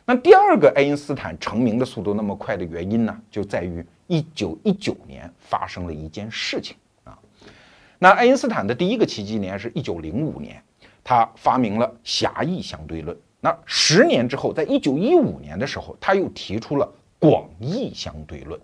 [0.04, 7.18] 那第二个爱因斯坦成名的速度那么快的原因呢，就在于一九一九年发生了一件事情啊。
[7.98, 10.62] 那爱因斯坦的第一个奇迹年是一九零五年，
[11.02, 13.16] 他发明了狭义相对论。
[13.40, 16.88] 那十年之后，在一九一五年的时候，他又提出了
[17.18, 18.58] 广义相对论。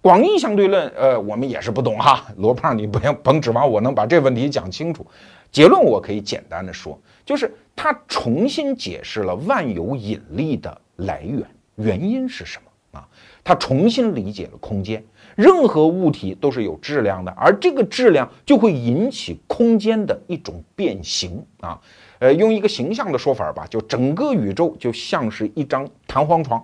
[0.00, 2.26] 广义相对论，呃，我们也是不懂哈。
[2.36, 5.06] 罗胖，你不要甭指望我能把这问题讲清楚。
[5.50, 11.42] 结论我可以简单的说，就是他重新解释了万有引力的来源，
[11.76, 13.08] 原因是什么啊？
[13.42, 15.02] 他重新理解了空间，
[15.36, 21.80] 任何物体都是有质量的，而这个质量就会引起空间的一种变形啊。
[22.18, 26.62] 呃，用一个形象的说法吧，就整个宇宙就像是一张弹簧床。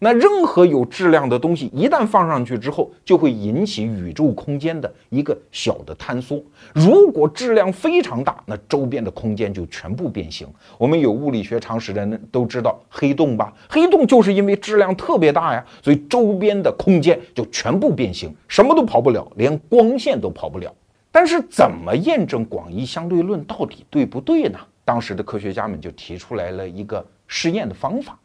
[0.00, 6.40] 那任何有质量的东西一旦放上去之后，就会引起宇宙空间的一个小的坍缩。
[6.72, 10.46] 如果质量非常大，那周边的空间就全部变形。
[10.76, 13.52] 我们有物理学常识的人都知道黑洞吧？
[13.68, 20.72] 黑洞就是因为质量特别大呀，所以周边的空间就全部变形，什么都跑不了，连光线都跑不了。
[21.10, 24.58] 但是怎么验证广义相对论到底对不对呢？
[24.84, 28.16] 当时的科学家们就提出来了一个试验的方法，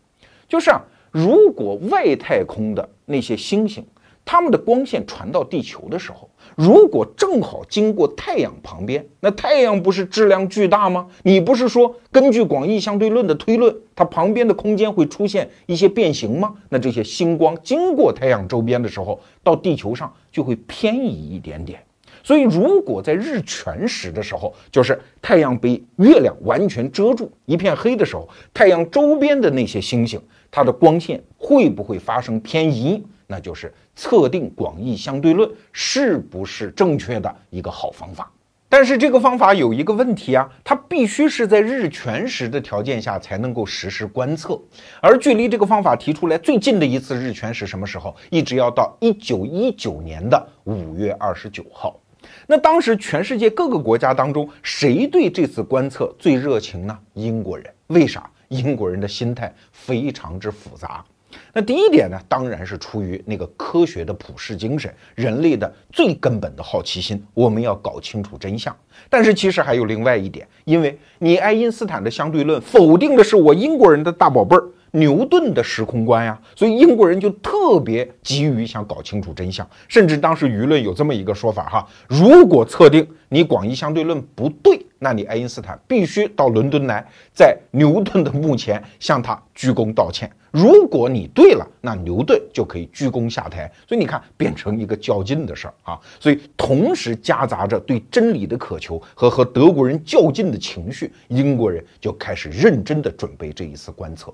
[0.48, 0.80] 就是啊。
[1.14, 3.86] 如果外太空的那些星星，
[4.26, 11.06] 它们的光线传到地球的时候，如果正好经过太阳旁边，那太阳不是质量巨大吗？
[11.22, 16.56] 你不是说根据广义相对论的推论，它旁边的空间会出现一些变形吗？
[16.70, 21.80] 那这些星光经过太阳周边的时候，到地球上就会偏移一点点。
[22.24, 30.20] 所以，如果在日全食的时候，就是太阳被月亮完全遮住，一片黑的时候，太阳周边的那些星星。
[30.56, 33.04] 它的光线会不会发生偏移？
[33.26, 38.32] 那就是测定广义相对论是不是正确的一个好方法。
[38.70, 44.62] 但是这个方法有一个问题啊，它必须是在日全食的条件下才能够实施观测。
[45.02, 48.16] 而距离这个方法提出来最近的一次日全食什么时候？
[48.30, 52.00] 一直要到一九一九年的五月二十九号。
[52.46, 56.96] 那当时全世界各个国家当中，谁对这次观测最热情呢？
[57.14, 57.66] 英国人。
[57.88, 58.30] 为啥？
[58.54, 61.04] 英国人的心态非常之复杂。
[61.52, 68.76] 那第一点呢，当然是出于那个科学的普世精神，人类的最根本的好奇心，我们要搞清楚真相。
[69.10, 74.64] 但是其实还有另外一点，因为你爱因斯坦的相对论否定的是我英国人的大宝贝儿。
[74.96, 93.72] 牛顿的时空观呀，所以英国人就特别急于想搞清楚真相，甚至当时舆论有这么一个说法哈：如果测定你广义相对论不对，那你爱因斯坦必须到伦敦来，在牛顿的墓前向他鞠躬道歉；如果你对了，那牛顿就可以鞠躬下台。
[93.88, 96.00] 所以你看，变成一个较劲的事儿啊！
[96.20, 104.32] 所以同时夹杂着对真理的渴求和和德国人较劲的情绪，英国人就开始认真的准备这一次观测。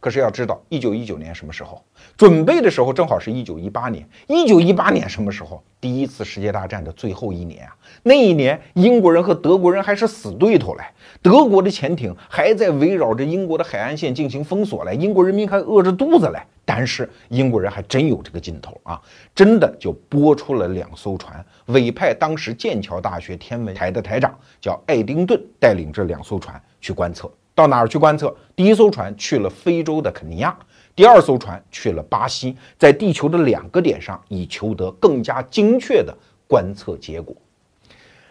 [0.00, 1.82] 可是要知道，一九一九年什么时候
[2.16, 4.08] 准备的时候，正好是一九一八年。
[4.26, 5.62] 一九一八年什么时候？
[5.80, 7.76] 第一次世界大战的最后一年啊！
[8.02, 10.82] 那一年，英国人和德国人还是死对头嘞。
[11.22, 16.40] 德国的潜艇还在围绕着英国的海岸线进行封锁嘞，英国人民还饿着肚子嘞。
[16.64, 19.00] 但是英国人还真有这个劲头啊，
[19.34, 27.30] 真的就拨出了两艘船，委派当时剑桥大学天文台的台长叫爱丁顿带领这两艘船去观测。
[27.58, 28.32] 到哪儿去观测？
[28.54, 30.56] 第一艘船去了非洲的肯尼亚，
[30.94, 37.34] 第二艘船去了巴西，在地球的两个点上，以求得更加精确的观测结果。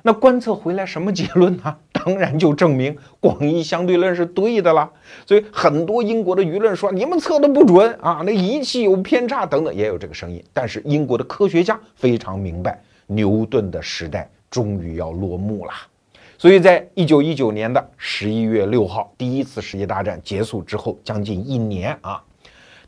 [0.01, 1.75] 那观测回来什么结论呢？
[1.91, 4.89] 当然就证明广义相对论是对的了。
[5.25, 10.41] 所以很多英国的舆论说你们测的不准啊，那仪器有偏差等等，也有这个声音。
[10.53, 15.73] 但是英国的科学家非常明白，牛顿的时代终于要落幕了。
[16.39, 22.23] 所以在一九一九年的十一月六号，第一次世界大战结束之后，将近一年啊，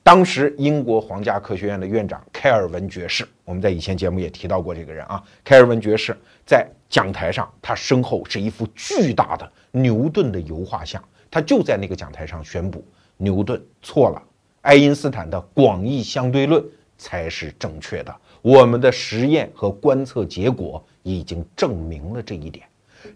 [0.04, 12.86] 当时英国皇家科学院的院长开尔文爵士，我们在以前节目也提到过这个人啊，开尔文爵士在讲台上，他身后是一幅巨大的牛顿的油画像，他就在那个讲台上宣布，
[13.18, 14.22] 牛顿错了，
[14.62, 16.64] 爱因斯坦的广义相对论
[17.00, 22.69] 才是正确的，我们的实验和观测结果已经证明了这一点。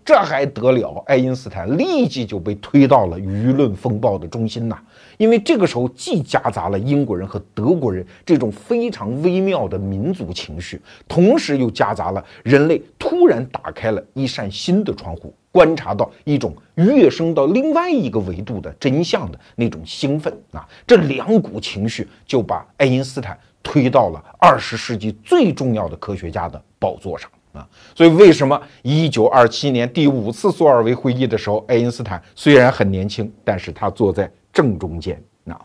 [0.06, 1.04] 这还得了？
[1.08, 4.78] 爱因斯坦立即就被推到了舆论风暴的中心呐！
[5.18, 20.68] 因为这个时候既夹杂了英国人和德国人这种非常微妙的民族情绪，同时又夹杂了人类突然打开了一扇新的窗户，观察到一种跃升到另外一个维度的真相的那种兴奋啊！
[20.88, 27.30] 这两股情绪就把爱因斯坦推到了二十世纪最重要的科学家的宝座上。
[27.54, 35.60] 啊，所以为什么一九二七年第五次索尔维会议的时候，爱因斯坦虽然很年轻，但是他坐在正中间啊，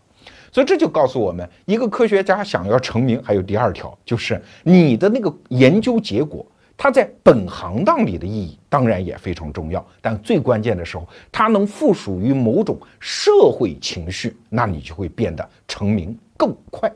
[0.52, 16.92] 所以这就告诉我们，一个科学家想要成名，还有第二条，就是你的那个研究结果它在本行当里的意义当然也非常重要，但最关键的时候，它能附属于某种社会情绪，那你就会变得成名更快。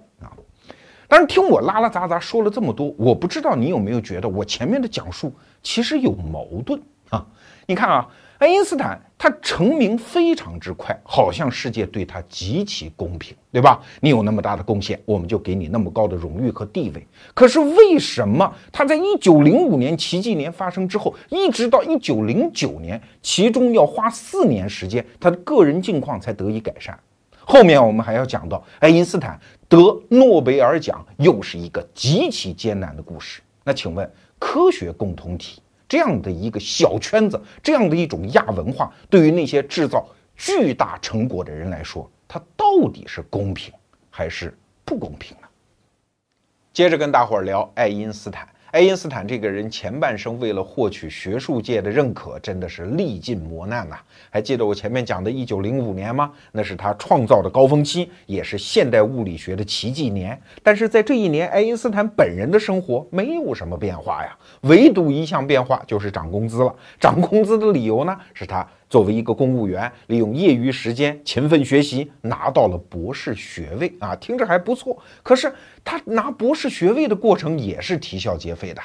[1.12, 5.30] 但是听我拉拉杂杂说了这么多，我不知道你有没有觉得我前面的讲述
[5.62, 7.26] 其实有矛盾啊？
[7.66, 8.08] 你看啊。
[8.38, 13.80] 爱因斯坦他成名非常之快，好像世界对他极其公平，对吧？
[14.00, 17.06] 你有那么大的贡献，我们就给你那么高的荣誉和地位。
[17.34, 26.98] 可是为什么他在一九零五年奇迹年发生之后，一直到一九零九年，其中要花四年时间，他的个人境况才得以改善？
[27.44, 29.38] 后面我们还要讲到爱因斯坦
[29.68, 33.42] 得诺贝尔奖，又是一个极其艰难的故事。
[33.64, 35.62] 那请问，科学共同体？
[35.88, 43.72] 这样的一个小圈子，这样的一种亚文化，对于那些制造巨大成果的人来说，它到底是公平
[44.08, 45.46] 还是不公平呢？
[46.72, 48.48] 接着跟大伙儿聊爱因斯坦。
[48.72, 53.98] 爱因斯坦这个人前半生为了获取学术界的认可，真的是历尽磨难呐。
[54.30, 56.32] 还记得我前面讲的1905年吗？
[56.52, 60.40] 那是他创造的高峰期，也是现代物理学的奇迹年。
[60.62, 66.74] 但是在这一年，爱因斯坦本人的生活没有什么变化呀，唯独一项变化就是涨工资了。
[66.98, 68.66] 涨工资的理由呢，是他。
[68.92, 74.94] 作为一个公务员，利用业余时间勤奋学习，拿到了博士学位啊，听着还不错。
[75.22, 75.50] 可是
[75.82, 78.82] 他拿博士学位的过程也是啼笑皆非的。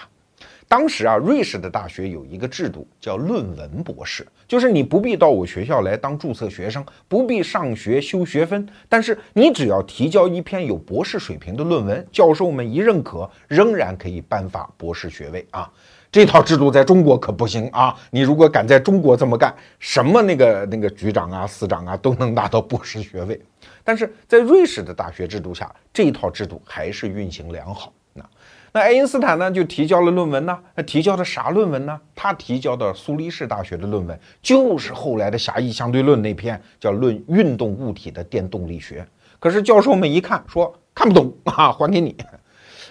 [0.66, 15.70] 当时啊，瑞士的大学有一个制度叫论文博士，就是你不必到我学校来当注册学生，不必上学修学分，但是你只要提交一篇有博士水平的论文，教授们一认可，仍然可以颁发博士学位啊。
[16.12, 17.95] 这套制度在中国可不行啊！
[18.12, 23.39] 你如果敢在中国这么干，什么那个那个局长啊、司长啊都能拿到博士学位。
[23.84, 27.93] 但是在瑞士的大学制度下，这套制度还是运行良好。
[28.14, 28.26] 那
[28.72, 30.58] 那爱因斯坦呢，就提交了论文呢。
[30.76, 31.99] 那提交的啥论文呢？
[32.16, 39.01] 他提交的苏黎世大学的论文，就是后来的狭义相对论那篇，叫《论运动物体的电动力学》。
[39.39, 42.16] 可是教授们一看，说看不懂啊，还给你。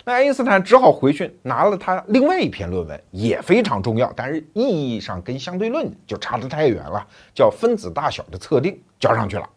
[0.08, 7.04] 那爱因斯坦只好回去拿了他另外一篇论文，也非常重要，但是意义上跟相对论就差得太远了，
[7.34, 9.50] 叫分子大小的测定，交上去了。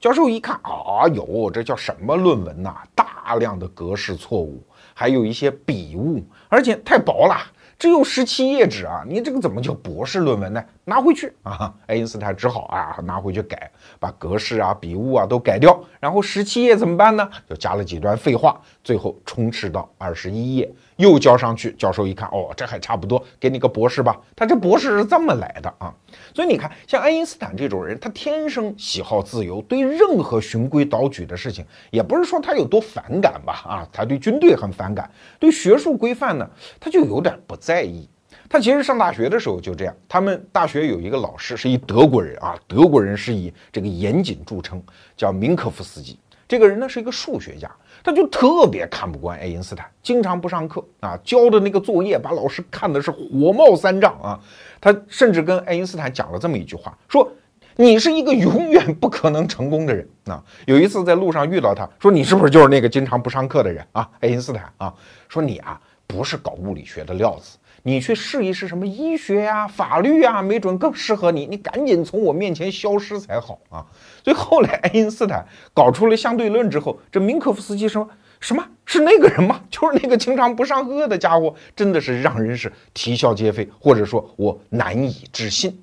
[0.00, 2.76] 教授一看，啊哟，这叫什么论文呐？
[2.94, 7.36] 大量的格式错误，还有一些笔误，而且太薄了。
[7.78, 9.02] 只有十七页纸啊！
[9.06, 10.62] 你这个怎么叫博士论文呢？
[10.90, 11.72] 拿回去啊！
[11.86, 13.70] 爱因斯坦只好啊拿回去改，
[14.00, 15.80] 把格式啊、笔误啊都改掉。
[16.00, 17.30] 然后十七页怎么办呢？
[17.48, 20.68] 就加了几段废话，最后充斥到二十一页。
[20.96, 24.20] 又交上去，教授一看，哦，这还差不多，给你个博士吧。
[24.34, 25.94] 他这博士是这么来的啊。
[26.34, 33.52] 所以你看，像爱因斯坦这种人，他天生喜好自由，对任何循规蹈矩的事情，也不是说他有多反感吧？
[33.64, 38.08] 啊，他对军队很反感，对学术规范呢，他就有点不在意。
[38.52, 44.82] 他其实上大学的时候就这样，他们大学有一个老师是一德国人啊，德国人是以这个严谨著称，
[45.16, 46.18] 叫明科夫斯基。
[46.48, 47.70] 这个人呢是一个数学家。
[48.02, 54.40] 他就特别看不惯爱因斯坦，经常不上课啊，交的那个作业把老师看的是火冒三丈啊。
[54.80, 57.30] 他甚至跟爱因斯坦讲了这么一句话，说
[57.76, 60.42] 你是一个永远不可能成功的人啊。
[60.66, 64.10] 有一次在路上遇到他，说你是不是就是那个经常不上课的人啊？
[64.18, 64.92] 爱因斯坦啊，
[65.28, 67.58] 说你啊不是搞物理学的料子。
[67.82, 71.46] 你去试一试什么医学呀、法律呀，没准更适合你。
[71.46, 73.84] 你赶紧从我面前消失才好啊！
[74.22, 78.08] 所以后来爱因斯坦搞出了相对论之后，这明可夫斯基说
[78.38, 79.62] 什么是那个人吗？
[79.70, 85.82] 就是那个经常不上课的家伙，真的是让人是啼笑皆非，或者说我难以置信。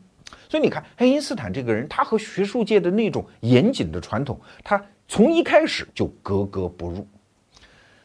[0.50, 7.08] 所以你看，爱因斯坦这个人，他和学术界的那种严谨的传统，他从一开始就格格不入。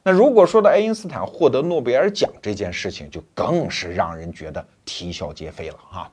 [0.05, 6.11] 那如果说到爱因斯坦获得诺贝尔奖这件事情，就更是让人觉得啼笑皆非了哈。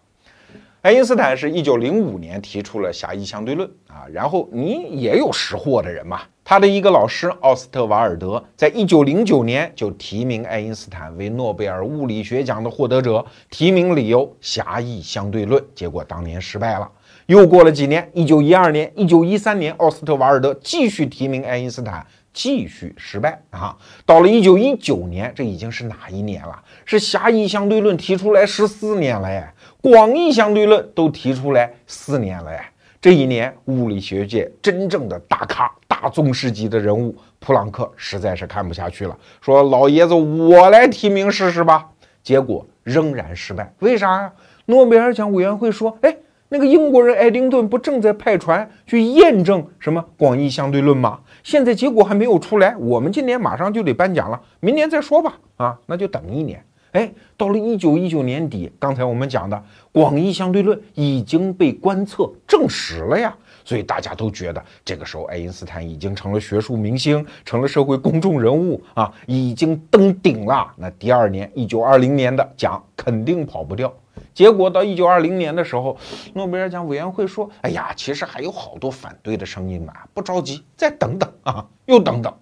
[0.81, 16.89] 爱因斯坦是一九零五年提出了狭义相对论啊，然后你也有识货的人嘛，他的一个老师奥斯特瓦尔德在一九零九年就提名爱因斯坦为诺贝尔物理学奖的获得者，提名理由狭义相对论，结果当年失败了。
[17.25, 22.05] 又过了几年，一九一二年、一九一三年，奥斯特瓦尔德继续提名爱因斯坦。
[22.33, 23.75] 继续失败啊！
[24.05, 26.61] 到了一九一九年，这已经是哪一年了？
[26.85, 32.71] 是狭义相对论提出来十四年了哎，广义相对论都提出来四年了哎。
[33.01, 41.89] 这一年，物理学界真正的大咖、大宗师级的人物普朗克实在是看不下去了，说：“老爷子，我来提名试试吧。”
[42.21, 43.73] 结果仍然失败。
[43.79, 44.31] 为啥呀？
[44.65, 46.15] 诺贝尔奖委员会说：“哎。”
[46.51, 51.19] 那个英国人爱丁顿不正在派船去验证什么广义相对论吗？
[51.49, 55.35] 现在结果还没有出来，我们今年马上就得颁奖了，明年再说吧。
[55.57, 56.63] 啊，那就等一年。
[56.91, 63.35] 哎，到了一九一九年底，刚才我们讲的广义相对论已经被观测证实了呀，
[63.65, 70.71] 所以大家都觉得这个时候爱因斯坦已经成了学术明星，成了社会公众人物啊，已经登顶了。
[70.77, 73.91] 那第二年，一九二零年的奖肯定跑不掉。
[74.39, 75.97] 结果到一九二零年的时候，
[76.33, 82.33] 诺贝尔奖委员会说：“哎呀，其实还有好多反对的声音嘛，不着急，再等等啊，又等等。”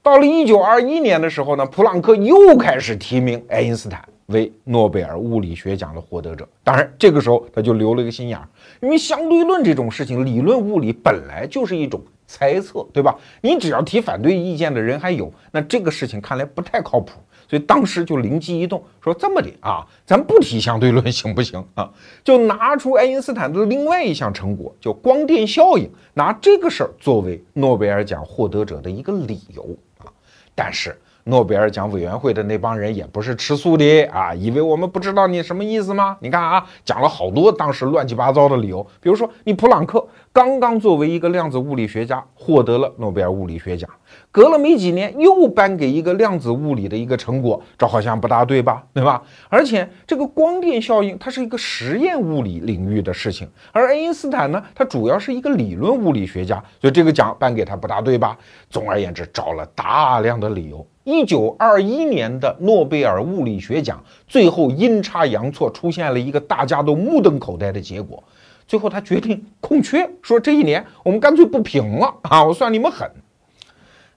[0.00, 6.48] 到了一九二一年的时候呢，普朗克又开始提名爱因斯坦为诺贝尔物理学奖的获得者。
[6.62, 8.48] 当然，这个时候他就留了一个心眼儿，
[8.80, 13.18] 因为相对论这种事情，理论物理本来就是一种猜测，对吧？
[13.40, 17.18] 你只要提反对意见的人还有，那这个事情看来不太靠谱。
[17.48, 21.90] 所以当时就灵机一动，说这么的啊，咱不提相对论行不行啊？
[22.22, 30.12] 就拿出爱因斯坦的另外一项成果，叫光电效应，拿这个事儿作为诺贝尔奖获得者的一个理由啊。
[30.54, 30.94] 但是
[31.24, 36.16] 诺贝尔奖委员会的那帮人也不是吃素的啊，以为我们不知道你什么意思吗？
[36.20, 40.06] 你看啊，讲了好多当时乱七八糟的理由，比如说你普朗克
[40.38, 43.90] 刚刚作为一个量子物理学家获得了诺贝尔物理学奖。
[44.30, 48.84] 隔了没几年，又颁给一个量子物理的一个成果，这好像不大对吧？
[48.94, 49.20] 对吧？
[49.48, 58.38] 而且这个光电效应，它是一个实验物理领域的事情，而爱因斯坦呢，他主要是一个理论物理学家，所以这个奖颁给他不大对吧？
[58.70, 60.86] 总而言之，找了大量的理由。
[61.02, 68.22] 一九二一年的诺贝尔物理学奖，最后阴差阳错出现了一个大家都目瞪口呆的结果，
[68.68, 73.10] 最后他决定空缺，说这一年我们干脆不评了 啊，我算你们狠。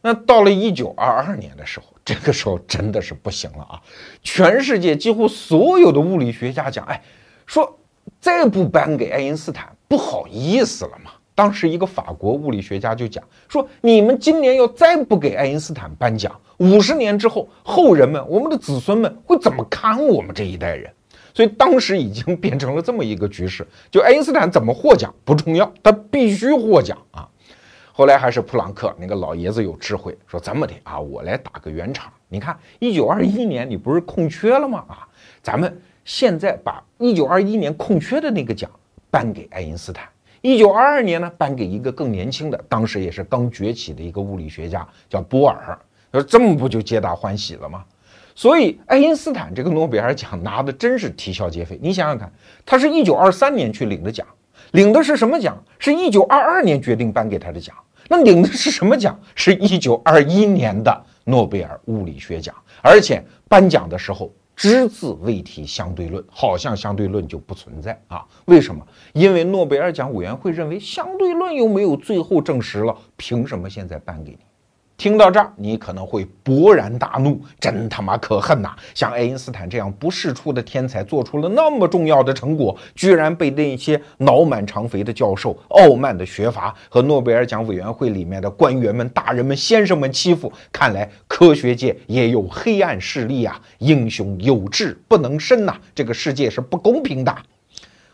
[0.03, 3.81] 那到了一九二二年的时候，这个时候真的是不行了啊！
[4.23, 7.01] 全世界几乎所有的物理学家讲，哎，
[7.45, 7.79] 说
[8.19, 11.11] 再不颁给爱因斯坦不好意思了嘛。
[11.35, 20.91] 当时一个法国物理学家就讲说，你们今年要再不给爱因斯坦颁奖，五十年之后，后人们，我们的子孙们会怎么看我们这一代人？
[21.33, 27.27] 所以当时已经变成了这么一个局势，就爱因斯坦怎么获奖不重要，他必须获奖啊！
[27.93, 32.11] 后来还是普朗克那个老爷子有智慧，说这么的啊，我来打个圆场。
[32.29, 34.85] 你看，一九二一年你不是空缺了吗？
[34.87, 35.07] 啊，
[35.43, 38.71] 咱们现在把一九二一年空缺的那个奖
[39.09, 40.07] 颁给爱因斯坦，
[40.41, 45.77] 一九二二年呢颁给一个更年轻的，当时也是刚崛起的一个物理学家，叫波尔。
[46.11, 47.85] 说这么不就皆大欢喜了吗？
[48.35, 51.77] 所以爱因斯坦这个诺贝尔奖拿的真是啼笑皆非。
[51.81, 52.31] 你想想看，
[52.65, 54.25] 他是一九二三年去领的奖。
[54.71, 55.61] 领的是什么奖？
[55.79, 57.75] 是一九二二年决定颁给他的奖。
[58.07, 59.19] 那领的是什么奖？
[59.35, 62.55] 是一九二一年的诺贝尔物理学奖。
[62.81, 68.25] 而且颁奖的时候只字未提相对论，好像相对论就不存在啊？
[68.45, 68.85] 为什么？
[69.13, 74.37] 因为诺贝尔奖委员会认为相对论又没有最后证实了，凭什么现在颁给你？
[75.01, 78.69] 听到这儿，你可能会勃然大怒，真他妈可恨呐！
[78.93, 90.53] 像爱因斯坦这样不世出的天才，做出了那么重要的成果，居然被那些脑满肠肥的教授、傲慢的学阀和诺贝尔奖委员会里面的官员们、大人们、先生们欺负。
[90.71, 93.59] 看来科学界也有黑暗势力啊！
[93.79, 97.35] 英雄有志不能伸呐，这个世界是不公平的。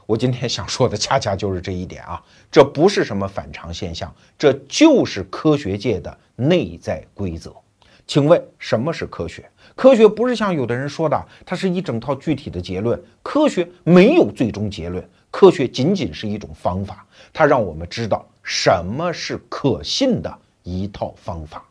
[0.08, 2.24] 我今天想说的恰恰就是这一点啊！
[2.49, 7.53] 这不是什么反常现象，这就是科学界的内在规则。
[8.08, 9.43] 请问什么是科学？
[9.76, 12.97] 科学不是像有的人说的，它是一整套具体的结论。
[13.22, 20.34] 科学没有最终结论，科学仅仅是一种方法，它让我们知道什么是可信的
[20.64, 21.66] 一套方法。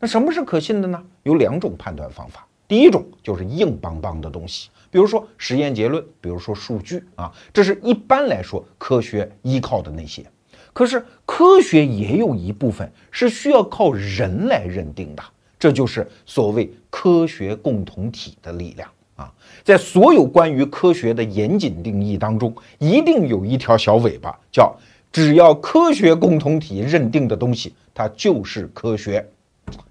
[0.00, 1.00] 那什么是可信的呢？
[1.22, 2.44] 有两种判断方法。
[2.66, 4.70] 第一种就是硬邦邦的东西。
[4.90, 10.24] 比如说实验结论，比如说数据啊，这是一般来说科学依靠的那些。
[10.72, 15.22] 可是科学也有一部分是需要靠人来认定的，
[15.58, 19.32] 这就是所谓科学共同体的力量啊。
[19.64, 24.72] 在所有关于科学的严谨定义当中，一定有一条小尾巴，叫
[25.10, 29.28] 只要科学共同体认定的东西，它就是科学。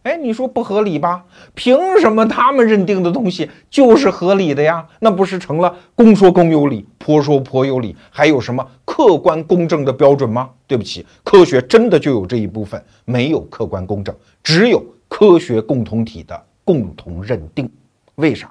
[0.04, 1.24] 哎，你说不合理吧？
[1.54, 4.86] 凭什么他们认定的东西就是合理的呀？
[5.00, 7.96] 那不是成了公说公有理，婆说婆有理？
[8.10, 10.50] 还有什么客观公正的标准吗？
[10.66, 17.70] 对不起，科学真的就有这一部分，没有客观公正，只有科学共同体的共同认定。
[18.16, 18.50] 为啥？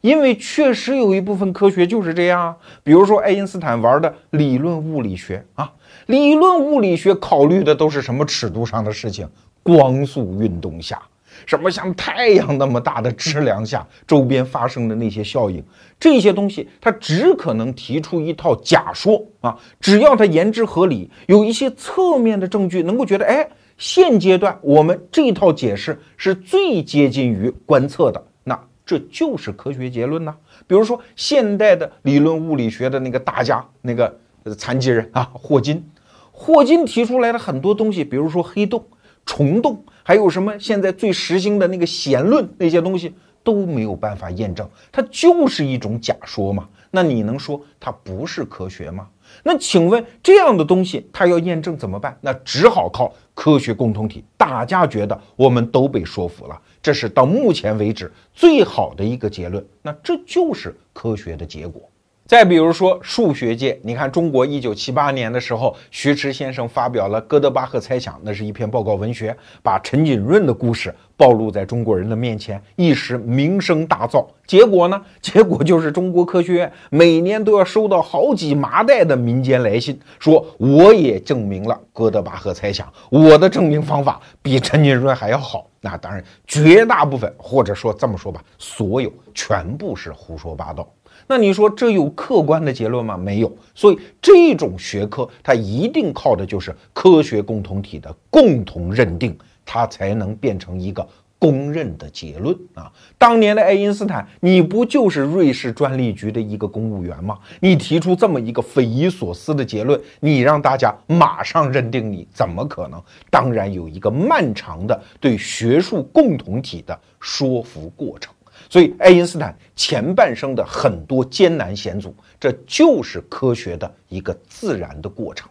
[0.00, 2.56] 因为确实有一部分科学就是这样啊。
[2.82, 5.72] 比如说爱因斯坦玩的理论物理学啊，
[6.06, 9.26] 理论物理学考虑的都是什么尺度上的事情？
[9.64, 11.02] 光速运动下，
[11.46, 15.64] 什么像太阳那么大的质量下，周边发生的那些效应，
[15.98, 23.48] 这些东西它只可能提出一套假说啊，只要它言之合理，有一些侧面的证据能够觉得，哎，
[23.78, 30.34] 现阶段我们这套解释是最接近于观测的，那这就是科学结论呢。
[30.66, 34.14] 比如说现代的理论物理学的那个大家，那个
[34.56, 35.82] 残疾人啊，霍金，
[36.30, 38.84] 霍金提出来的很多东西，比如说黑洞、
[39.26, 46.68] 虫洞，还有什么现在最时兴的那个弦论那些东西都没有办法验证，它就是一种假说嘛。
[46.90, 49.08] 那你能说它不是科学吗？
[49.42, 52.16] 那请问这样的东西，它要验证怎么办？
[52.20, 54.24] 那只好靠科学共同体。
[54.36, 59.66] 大家觉得我们都被说服了，这是到目前为止最好的一个结论。
[59.82, 61.82] 那这就是科学的结果。
[62.26, 74.26] 再比如说数学界，你看中国一九七八年的时候，徐迟先生发表了哥德巴赫猜想，那是一篇报告文学，把陈景润的故事暴露在中国人的面前，一时名声大噪。
[74.46, 74.98] 结果呢？
[75.20, 85.66] 结果就是中国科学院每年都要收到好几麻袋的民间来信，说我也证明了哥德巴赫猜想，我的证明方法比陈景润还要好。
[85.82, 90.88] 那当然，绝大部分或者说这么说吧，所有全部是胡说八道。
[91.26, 93.16] 那你说这有客观的结论吗？
[93.16, 93.56] 没有。
[93.74, 101.06] 所以这种学科它一定靠的就是科学共同体的共同认定，它才能变成一个
[101.38, 102.90] 公认的结论啊。
[103.18, 107.38] 当年的爱因斯坦，你不就是瑞士专利局的一个公务员吗？
[107.60, 113.02] 你提出这么一个匪夷所思的结论，你让大家马上认定你，怎么可能？
[113.30, 118.33] 当然有一个漫长的对学术共同体的说服过程。
[118.74, 125.48] 所以，爱因斯坦前半生的很多艰难险阻，这就是科学的一个自然的过程。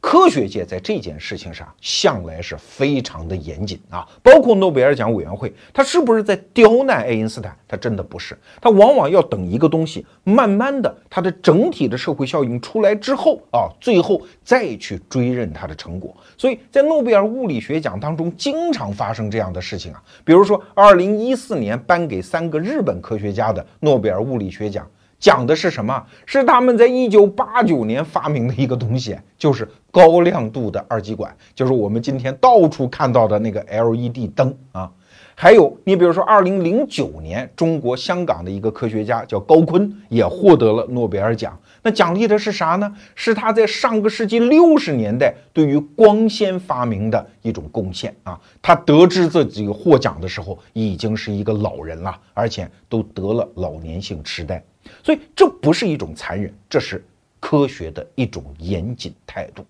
[0.00, 7.56] 科学界在这件事情上向来是非常的严谨啊，包括诺贝尔奖委员会，他是不是在刁难爱因斯坦？
[7.66, 16.16] 他真的不是，他往往要等一个东西慢慢的，它的整体的社会效应出来之后啊，最后再去追认它的成果。
[16.38, 24.88] 所以在诺贝尔物理学奖当中，经常发生这样的事情啊，比如说二零一四年颁给三个日本科学家的诺贝尔物理学奖。
[25.18, 26.04] 讲的是什么？
[26.26, 29.66] 是他们在一九八九年发明的一个东西，就是
[29.96, 34.92] 高亮度的二极管，就是我们今天到处看到的那个 LED 灯啊。
[35.34, 41.58] 还有，你比如说，二零零九年，中国香港的一个科学家叫高锟，也获得了诺贝尔奖。
[41.82, 42.94] 那奖励的是啥呢？
[43.14, 48.38] 是他在上个世纪六十年代对于光纤发明的一种贡献啊。
[48.60, 54.62] 他得知自己获奖的时候，已经是一个老人了，而且都得了老年性痴呆。
[55.02, 57.02] 所以这不是一种残忍，这是
[57.40, 59.64] 科学的一种严谨态度。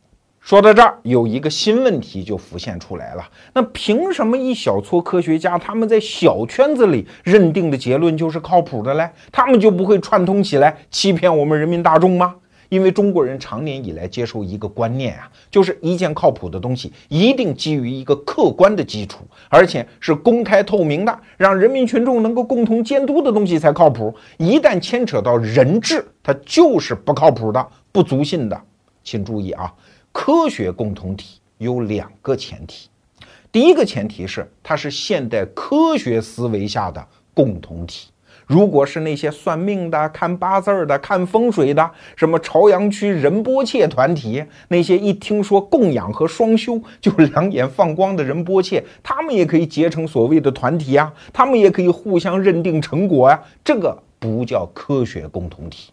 [0.47, 9.11] 说到这儿，有一个新问题就浮现出来了：那凭什么一小撮科学家他们在小圈子里认定的结论就是靠谱的嘞？
[9.32, 12.36] 他们就不会串通起来欺骗我们人民大众吗？
[12.68, 24.14] 因为中国人长年以来接受一个观念啊，就是一件靠谱的东西一定基于一个客观的基础，而且是公开透明的，让人民群众能够共同监督的东西才靠谱。
[24.38, 28.62] 一旦牵扯到人治，它就是不靠谱的、不足信的。
[29.03, 29.72] 请注意啊，
[30.19, 32.89] 科学共同体有两个前提，
[33.53, 38.09] 第一个前提是它是现代科学思维下的共同体。
[38.47, 55.93] 如果是那些算命的、看八字的、看风水的，什么朝阳区仁波切团体，那些一听说供养和双修就两眼放光的仁波切，他们也可以结成所谓的团体啊，他们也可以互相认定成果啊，这个不叫科学共同体。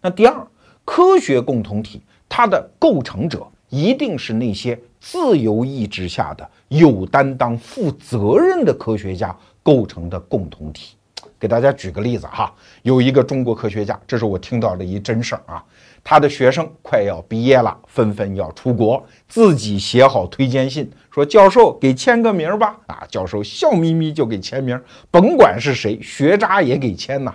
[0.00, 0.46] 那第二，
[0.84, 3.44] 科学共同体它的构成者
[3.74, 10.94] 一定是那些自由意志下的有担当、负责任的科学家构成的共同体。
[11.40, 15.64] 给大家举个例子哈，有一个中国科学家，这是我听到的一真事儿啊。
[16.04, 22.78] 他的学生快要毕业了，纷纷要出国，自己写好推荐信，说教授给签个名吧。
[22.86, 27.34] 啊，教授笑眯眯就给签名，甭管是谁，学渣也给签呐。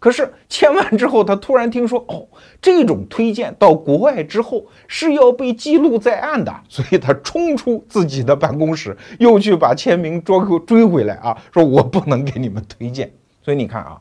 [0.00, 2.26] 可是签完之后，他突然听说，哦，
[2.60, 10.36] 这种推荐到国外之后是要被记录在案的， 所以他冲出自己的办公室，又去把签名追
[10.66, 13.12] 追回来啊，说我不能给你们推荐。
[13.42, 14.00] 所以你看啊，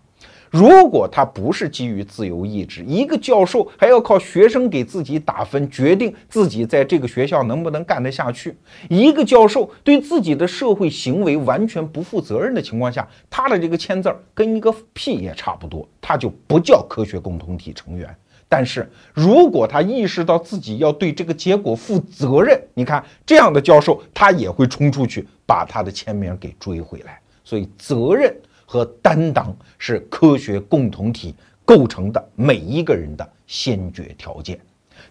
[0.50, 8.52] 如果他不是基于自由意志，一个教授还要靠学生给自己打分，决定自己在这个学校能不能干得下去；
[8.90, 18.10] 一个教授对自己的社会行为完全不负责任的情况下，他的这个签字儿跟一个屁也差不多，他就不叫科学共同体成员。
[18.48, 27.20] 但是如果他意识到自己要对这个结果负责任，你看这样的教授，他也会冲出去把他的签名给追回来。
[27.44, 28.36] 所以责任。
[28.72, 31.34] 和担当是科学共同体
[31.66, 34.60] 构成的每一个人的先决条件，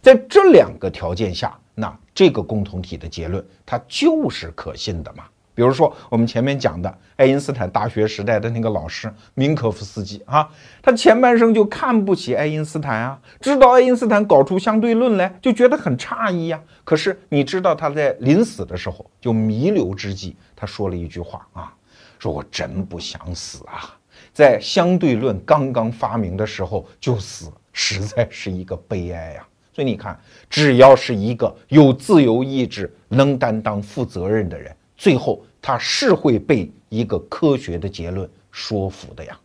[0.01, 5.25] 在这两个条件下，那这个共同体的结论它就是可信的嘛？
[5.57, 10.49] 比如说我们前面讲的爱因斯坦大学时代的那个老师明可夫斯基啊，
[10.81, 16.63] 他前半生就看不起爱因斯坦啊，知道爱因斯坦搞出相对论来就觉得很诧异呀。
[16.85, 21.75] 可是你知道他在临死的时候就弥留之际，他说了一句话啊，
[22.19, 23.97] 说我真不想死啊，
[24.33, 29.47] 在相对论刚刚发明的时候就死，实在是一个悲哀呀。
[29.73, 30.19] 所以你看，
[30.51, 35.43] 只要是一个有自由意志、能担当、负责任的人，最后。
[35.61, 39.37] 他是会被一个科学的结论说服的呀。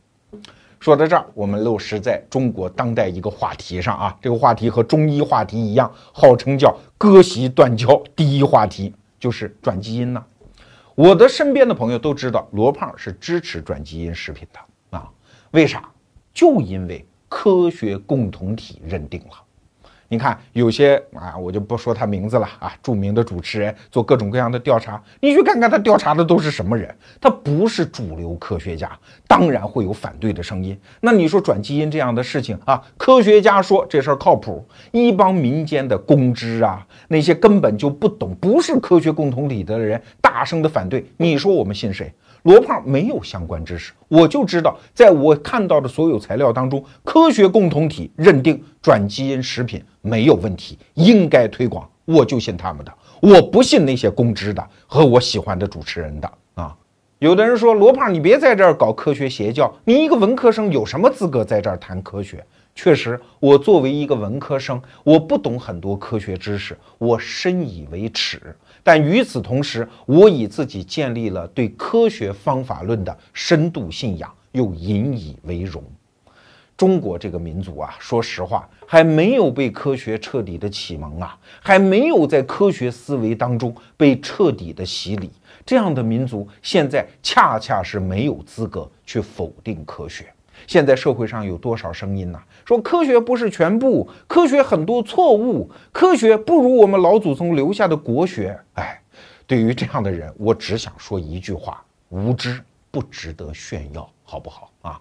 [0.80, 10.24] 说到这儿，我们落实在中国当代一个话题上啊，这个话题和中医话题一样，号称叫割席断交第一话题，就是转基因呢。
[10.96, 15.10] 我的身边的朋友都知道，罗胖是支持转基因食品的啊。
[15.52, 15.90] 为啥？
[16.34, 19.34] 就因为科学共同体认定了。
[20.08, 22.72] 你看，有些啊，我就不说他名字了啊。
[22.84, 26.96] 著名的主持人做各种各样的调查，你去看看他调查的都是什么人？
[27.20, 28.92] 他不是主流科学家，
[29.28, 30.80] 当然会有反对的声音。
[31.02, 42.12] 那你说转基因这样的事情啊，科学家说这事儿靠谱，一帮民间的公知啊，那些根本就不懂，不是科学共同体的人，大声的反对，你说我们信谁？
[42.42, 52.92] 罗胖没有相关知识，我就知道，在我看到的所有材料当中，科学共同体认定转基因食品没有问题，应该推广，我就信他们的，
[53.22, 56.76] 我不信那些公知的和我喜欢的主持人的啊。
[57.20, 62.44] 有的人说罗胖，你别在这儿搞科学邪教，你一个文科生有什么资格在这儿谈科学？
[62.76, 68.56] 确实，我作为一个文科生，我不懂很多科学知识，我深以为耻。
[68.82, 75.84] 但与此同时，我以自己建立了对科学方法论的深度信仰，又引以为荣。
[76.76, 85.30] 中国这个民族啊，说实话，还没有被科学彻底的启蒙啊，还没有在科学思维当中被彻底的洗礼。
[85.64, 90.26] 这样的民族，现在恰恰是没有资格去否定科学。
[90.68, 92.40] 现在社会上有多少声音呢？
[92.66, 98.58] 说科学不是全部，科学很多错误，科学不如我们老祖宗留下的国学。
[98.74, 99.02] 哎，
[99.46, 102.60] 对于这样的人，我只想说一句话：无知
[102.92, 105.00] 不值得炫耀，好不好啊？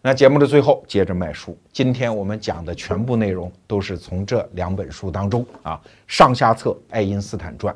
[0.00, 1.58] 那节目的最后，接着卖书。
[1.72, 7.74] 今天我们讲的全部内容都是从这两本书当中啊，上下册《爱因斯坦传》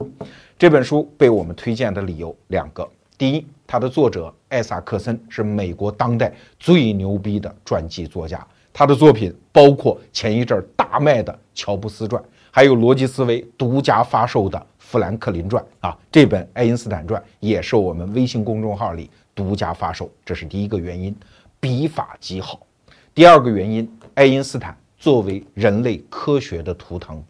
[0.57, 2.89] 这本书被我们推荐的理由两个：
[3.23, 8.45] 第一，他的作者艾萨克森是美国当代最牛逼的传记作家。
[8.73, 12.21] 他的作品包括前一阵大卖的《乔布斯传》，
[12.51, 21.15] 还有逻辑思维独家发售的《富兰克林传》啊，这本《爱因斯坦传》也是我们微信公众号里独家发售，这是第一个原因，
[21.61, 22.67] 笔法极好。
[23.15, 27.23] 第二个原因，爱因斯坦作为人类科学的图腾，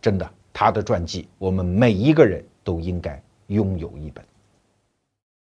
[0.00, 4.24] 真的，他的传记我们每一个人都应该拥有一本。